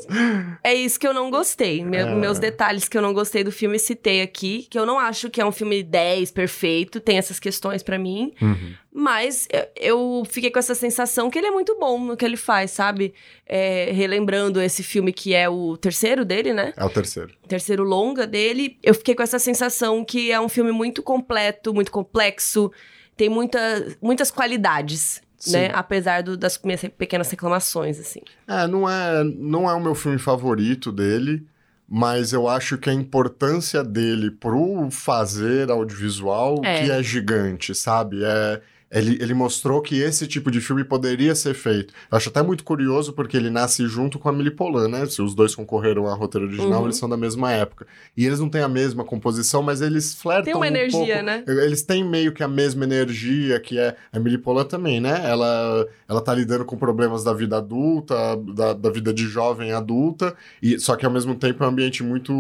[0.64, 1.84] É isso que eu não gostei.
[1.84, 2.16] Me- É.
[2.16, 4.68] Meus detalhes que eu não gostei do filme citei aqui.
[4.70, 7.00] Que eu não acho que é um filme 10 perfeito.
[7.00, 8.34] Tem essas questões pra mim.
[8.42, 8.74] Uhum.
[9.00, 12.72] Mas eu, fiquei com essa sensação que ele é muito bom no que ele faz,
[12.72, 13.14] sabe?
[13.46, 16.74] É, relembrando esse filme que é o terceiro dele, né?
[16.76, 17.30] É o terceiro.
[17.48, 21.92] terceiro longa dele, eu fiquei com essa sensação que é um filme muito completo, muito
[21.92, 22.72] complexo,
[23.16, 23.60] tem muita,
[24.02, 25.52] muitas qualidades, Sim.
[25.52, 25.72] né?
[25.76, 28.22] Apesar do- das minhas pequenas reclamações, assim.
[28.48, 31.46] É, não é, não é o meu filme favorito dele,
[31.88, 36.84] mas eu acho que a importância dele pro fazer audiovisual É.
[36.84, 38.24] que é gigante, sabe?
[38.24, 38.60] É,
[38.92, 41.94] ele, ele mostrou que esse tipo de filme poderia ser feito.
[42.12, 45.06] Eu acho até muito curioso porque ele nasce junto com a Amélie Poulain, né?
[45.08, 46.86] Se os dois concorreram a roteiro original, Uhum.
[46.86, 47.86] eles são da mesma época.
[48.16, 51.22] E eles não têm a mesma composição, mas eles flertam Tem uma um energia, pouco-
[51.24, 51.44] né?
[51.48, 55.22] eles têm meio que a mesma energia, que é a Emily Polan também, né?
[55.30, 58.16] Ela, ela tá lidando com problemas da vida adulta,
[58.56, 62.04] da, da vida de jovem adulta, e só que ao mesmo tempo é um ambiente
[62.04, 62.32] muito,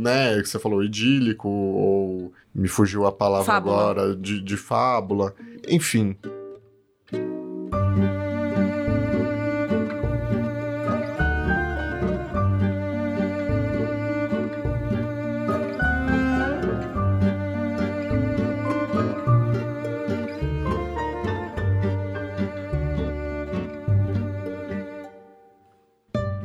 [0.00, 3.76] né, que você falou, idílico, ou me fugiu a palavra Fábula.
[3.76, 5.34] agora, de, de fábula.
[5.68, 6.16] Enfim.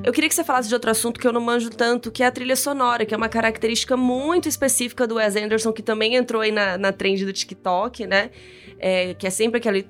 [0.04, 2.26] Eu queria que você falasse de outro assunto que eu não manjo tanto, que é
[2.26, 6.42] a trilha sonora, que é uma característica muito específica do Wes Anderson, que também entrou
[6.42, 8.30] aí na, na trend do TikTok, né?
[8.78, 9.86] É, que é sempre aquele...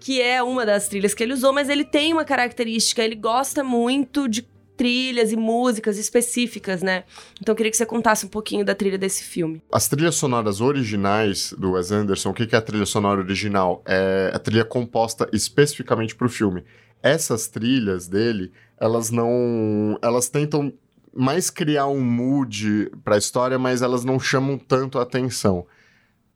[0.00, 3.62] Que é uma das trilhas que ele usou, mas ele tem uma característica, ele gosta
[3.62, 4.42] muito de
[4.76, 7.04] trilhas e músicas específicas, né?
[7.40, 9.62] Então eu queria que você contasse um pouquinho da trilha desse filme.
[9.70, 13.82] As trilhas sonoras originais do Wes Anderson, o que é a trilha sonora original?
[13.86, 16.64] É a trilha composta especificamente para o filme.
[17.02, 19.98] Essas trilhas dele, elas não.
[20.00, 20.72] Elas tentam
[21.14, 25.66] mais criar um mood para a história, mas elas não chamam tanto a atenção.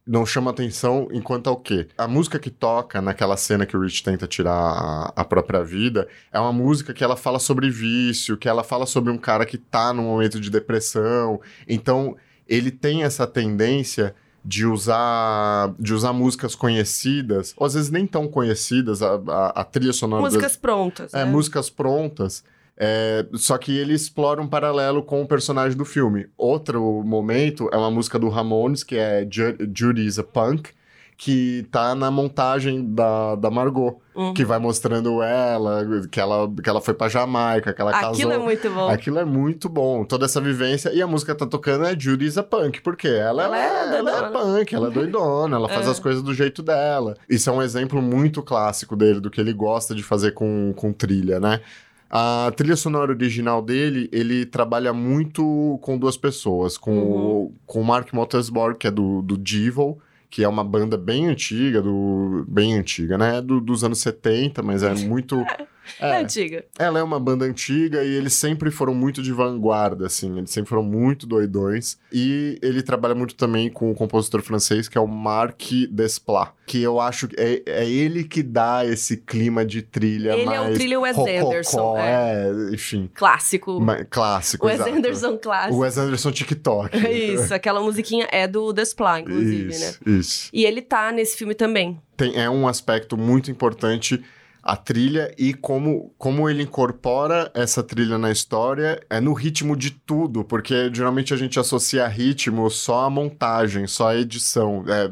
[0.06, 1.88] não chama atenção enquanto ao quê?
[1.98, 6.06] A música que toca naquela cena que o Rich tenta tirar a, a, própria vida
[6.30, 9.58] é uma música que ela fala sobre vício, que ela fala sobre um cara que
[9.58, 11.40] tá num momento de depressão.
[11.66, 14.14] Então, ele tem essa tendência
[14.46, 19.64] de usar de usar músicas conhecidas, ou às vezes nem tão conhecidas, a, a, a
[19.64, 20.22] trilha sonora...
[20.22, 21.30] Músicas das, prontas, É, né?
[21.30, 22.44] músicas prontas
[22.76, 26.26] é, só que ele explora um paralelo com o personagem do filme.
[26.36, 29.26] Outro momento é uma música do Ramones, que é
[29.74, 30.70] Judy is a Punk,
[31.16, 34.34] que tá na montagem da, da Margot, uhum.
[34.34, 38.14] que vai mostrando ela, que ela, que ela foi pra Jamaica, que ela Aquilo casou.
[38.14, 38.88] Aquilo é muito bom.
[38.88, 40.92] Aquilo é muito bom, toda essa vivência.
[40.92, 44.26] E a música tá tocando é Judy is a Punk, porque ela, ela, é, ela
[44.26, 45.90] é punk, ela é doidona, ela faz é.
[45.90, 47.16] as coisas do jeito dela.
[47.28, 50.92] Isso é um exemplo muito clássico dele, do que ele gosta de fazer com, com
[50.92, 51.62] trilha, né?
[52.10, 57.44] A trilha sonora original dele, ele trabalha muito com duas pessoas, com, uhum.
[57.46, 59.98] o, com o Mark Mothersbaugh, que é do, do Devil,
[60.30, 63.40] que é uma banda bem antiga, do bem antiga, né?
[63.40, 65.36] Do, dos anos 70, mas é muito...
[66.00, 66.64] É, é, antiga.
[66.78, 70.36] Ela é uma banda antiga e eles sempre foram muito de vanguarda, assim.
[70.38, 71.98] Eles sempre foram muito doidões.
[72.12, 76.50] E ele trabalha muito também com o um compositor francês, que é o Marc Desplat.
[76.66, 80.58] Que eu acho que é, é ele que dá esse clima de trilha ele mais...
[80.58, 81.98] Ele é o trilha Wes rococó, Anderson.
[81.98, 82.48] É.
[82.48, 83.10] é, enfim.
[83.14, 83.80] Clássico.
[84.10, 84.96] clássico, Wes exato.
[84.96, 85.74] Anderson clássico.
[85.74, 86.96] O Wes Anderson TikTok.
[87.08, 90.18] isso, aquela musiquinha é do Desplat, inclusive, isso, né?
[90.18, 92.00] Isso, E ele tá nesse filme também.
[92.16, 94.22] Tem, é um aspecto muito importante
[94.68, 99.92] a trilha e como, como ele incorpora essa trilha na história é no ritmo de
[99.92, 104.84] tudo, porque geralmente a gente associa ritmo só a montagem, só a edição.
[104.88, 105.08] É,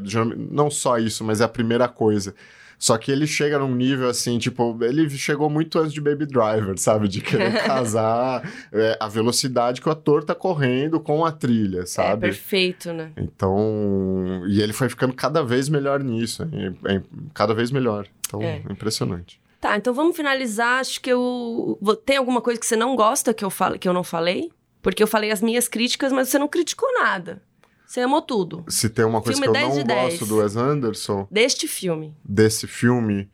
[0.51, 2.35] não só isso, mas é a primeira coisa.
[2.77, 6.77] Só que ele chega num nível assim, tipo, ele chegou muito antes de Baby Driver,
[6.77, 7.07] sabe?
[7.07, 8.43] De querer casar
[8.73, 12.23] é, a velocidade que o ator tá correndo com a trilha, É sabe?
[12.23, 13.13] perfeito, né?
[13.15, 14.43] Então.
[14.49, 16.43] E ele foi ficando cada vez melhor nisso.
[16.83, 17.01] É, é
[17.33, 18.05] cada vez melhor.
[18.27, 18.61] Então, É.
[18.69, 19.39] impressionante.
[19.65, 20.79] Tá, então vamos finalizar.
[20.79, 21.79] Acho que eu.
[22.05, 23.79] Tem alguma coisa que você não gosta que eu, fale...
[23.79, 24.51] que eu não falei?
[24.79, 27.41] Porque eu falei as minhas críticas, mas você não criticou nada.
[27.83, 28.63] Você amou tudo.
[28.67, 30.09] Se tem uma coisa Filme que eu 10 não de 10.
[30.19, 32.15] gosto do Wes Anderson, Deste filme.
[32.23, 33.27] desse filme.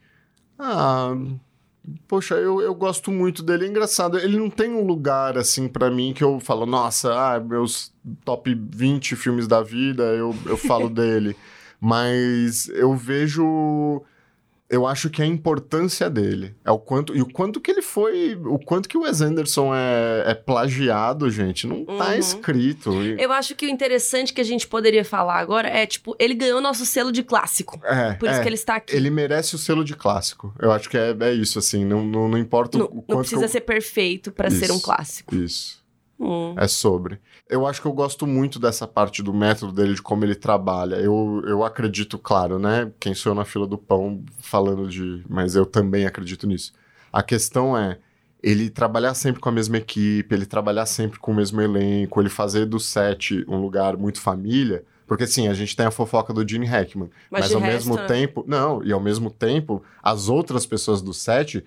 [0.58, 1.14] Ah.
[2.08, 3.66] Poxa, eu, eu gosto muito dele.
[3.66, 7.42] É engraçado, ele não tem um lugar assim pra mim que eu falo, nossa, ah,
[7.42, 7.92] meus
[8.24, 11.36] top 20 filmes da vida, eu, eu falo dele.
[11.78, 14.02] Mas eu vejo.
[14.72, 17.14] Eu acho que a importância dele é o quanto.
[17.14, 18.36] E o quanto que ele foi.
[18.46, 21.68] O quanto que o Wes Anderson é, é plagiado, gente.
[21.68, 22.14] Não tá Uhum.
[22.14, 22.94] escrito.
[23.04, 26.34] E- Eu acho que o interessante que a gente poderia falar agora é, tipo, ele
[26.34, 27.82] ganhou nosso selo de clássico.
[27.84, 28.42] É, Por isso é.
[28.42, 28.96] que ele está aqui.
[28.96, 30.54] Ele merece o selo de clássico.
[30.58, 31.84] Eu acho que é, é isso, assim.
[31.84, 33.20] Não, não, não importa Não, o não quanto.
[33.20, 33.50] precisa que eu...
[33.50, 35.36] ser perfeito pra ser um clássico.
[35.36, 35.82] Isso.
[36.18, 36.54] Hum.
[36.58, 37.20] É sobre.
[37.52, 40.96] Eu acho que eu gosto muito dessa parte do método dele, de como ele trabalha.
[40.96, 42.90] Eu, eu acredito, claro, né?
[42.98, 45.22] Quem sou eu na fila do pão falando de.
[45.30, 46.72] Mas eu também acredito nisso.
[47.12, 47.98] A questão é
[48.42, 52.30] ele trabalhar sempre com a mesma equipe, ele trabalhar sempre com o mesmo elenco, ele
[52.30, 54.84] fazer do set um lugar muito família.
[55.06, 57.10] Porque sim, a gente tem a fofoca do Gene Hackman.
[57.30, 58.08] Mas Mas, ao resto, mesmo né?
[58.08, 58.46] tempo.
[58.48, 61.66] Não, e ao mesmo tempo, as outras pessoas do set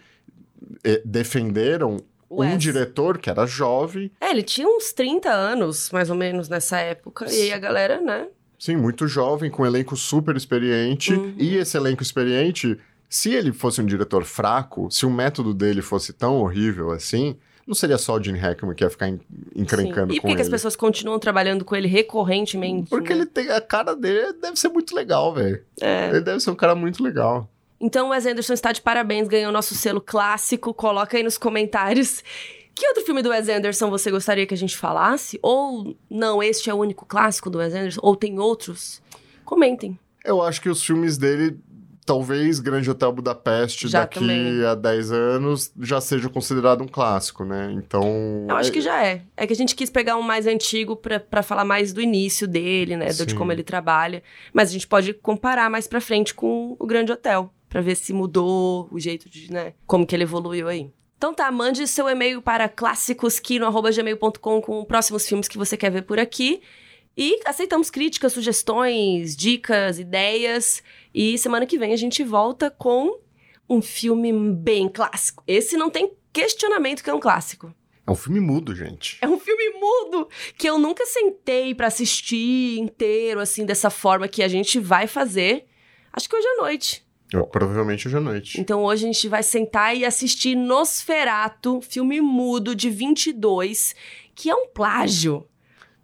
[0.83, 1.99] eh, defenderam
[2.43, 6.79] um diretor que era jovem, É, ele tinha uns 30 anos, mais ou menos, nessa
[6.79, 7.27] época.
[7.31, 8.27] E aí a galera, né?
[8.59, 11.13] Sim, muito jovem, com um elenco super experiente.
[11.13, 11.35] Uhum.
[11.37, 12.79] E esse elenco experiente,
[13.09, 17.75] se ele fosse um diretor fraco, se o método dele fosse tão horrível assim, não
[17.75, 19.21] seria só o Gene Hackman que ia ficar en-
[19.55, 20.19] encrencando Sim.
[20.19, 20.43] E por que, que ele.
[20.43, 22.91] as pessoas continuam trabalhando com ele recorrentemente?
[22.91, 23.21] Porque né?
[23.21, 25.63] ele tem a cara dele deve ser muito legal, velho.
[25.81, 26.11] É.
[26.11, 27.49] Ele deve ser um cara muito legal.
[27.87, 30.73] Então o Wes Anderson está de parabéns, ganhou nosso selo clássico.
[30.73, 32.25] Coloca aí nos comentários.
[32.75, 35.39] Que outro filme do Wes Anderson você gostaria que a gente falasse?
[35.43, 38.01] Ou não, este é o único clássico do Wes Anderson?
[38.03, 39.03] Ou tem outros?
[39.45, 39.99] Comentem.
[40.25, 41.59] Eu acho que os filmes dele,
[42.07, 44.65] talvez Grande Hotel Budapeste, Já daqui também.
[44.65, 47.71] a 10 anos, já seja considerado um clássico, né?
[47.77, 48.47] Então.
[48.49, 49.21] Eu acho que já é.
[49.37, 52.97] É que a gente quis pegar um mais antigo pra falar mais do início dele,
[52.97, 53.13] né?
[53.13, 53.39] do- De Sim.
[53.39, 54.23] como ele trabalha.
[54.55, 57.53] Mas a gente pode comparar mais pra frente com o Grande Hotel.
[57.75, 59.75] Pra ver se mudou o jeito de, né?
[59.85, 60.93] Como que ele evoluiu aí.
[61.19, 66.21] Então tá, mande seu e-mail para clássicosquino.gmail.com com próximos filmes que você quer ver por
[66.21, 66.63] aqui.
[67.17, 70.85] E aceitamos críticas, sugestões, dicas, ideias.
[71.13, 73.19] E semana que vem a gente volta com
[73.69, 75.43] um filme bem clássico.
[75.45, 77.75] Esse não tem questionamento que é um clássico.
[78.07, 79.19] É um filme mudo, gente.
[79.21, 84.45] É um filme mudo que eu nunca sentei pra assistir inteiro, assim, dessa forma que
[84.45, 85.67] a gente vai fazer.
[86.13, 87.04] Acho que hoje à noite.
[87.33, 88.61] Eu- provavelmente hoje à noite.
[88.61, 93.95] Então hoje a gente vai sentar e assistir Nosferato, filme mudo de 22,
[94.35, 95.47] que é um plágio.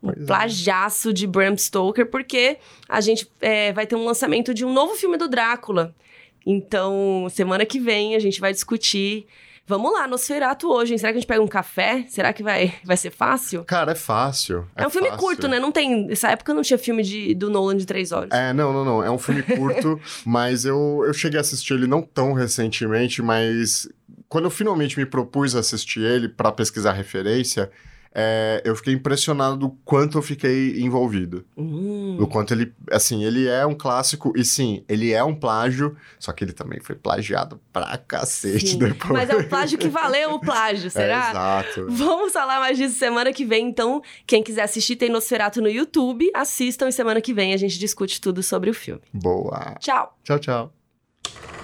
[0.02, 0.26] Um Pois é.
[0.26, 2.56] plagiaço de Bram Stoker, porque
[2.88, 5.94] a gente é, vai ter um lançamento de um novo filme do Drácula.
[6.46, 9.26] Então, semana que vem a gente vai discutir.
[9.70, 10.98] Vamos lá, Nosferatu hoje, hein?
[10.98, 12.04] Será que a gente pega um café?
[12.08, 13.62] Será que vai, vai ser fácil?
[13.62, 14.66] Cara, é fácil.
[14.74, 15.24] É, um filme fácil.
[15.24, 15.60] curto, né?
[15.60, 16.08] Não tem.
[16.08, 18.30] Nessa época não tinha filme de, do Nolan de três horas.
[18.32, 19.04] É, não, não, não.
[19.04, 23.88] É um filme curto, mas eu, eu cheguei a assistir ele não tão recentemente, mas
[24.28, 27.70] quando eu finalmente me propus a assistir ele para pesquisar referência,
[28.12, 31.44] é, eu fiquei impressionado do quanto eu fiquei envolvido.
[31.56, 32.16] Hum.
[32.18, 36.32] Do quanto ele, assim, ele é um clássico, e sim, ele é um plágio, só
[36.32, 38.78] que ele também foi plagiado pra cacete Sim.
[38.78, 39.12] depois.
[39.12, 41.30] Mas é o plágio que valeu o plágio, É, será?
[41.30, 41.86] exato.
[41.88, 44.02] Vamos falar mais disso semana que vem, então.
[44.26, 46.30] Quem quiser assistir, tem Nosferatu no YouTube.
[46.34, 49.02] Assistam e semana que vem a gente discute tudo sobre o filme.
[49.12, 49.76] Boa.
[49.78, 50.18] Tchau!
[50.24, 51.59] Tchau, tchau.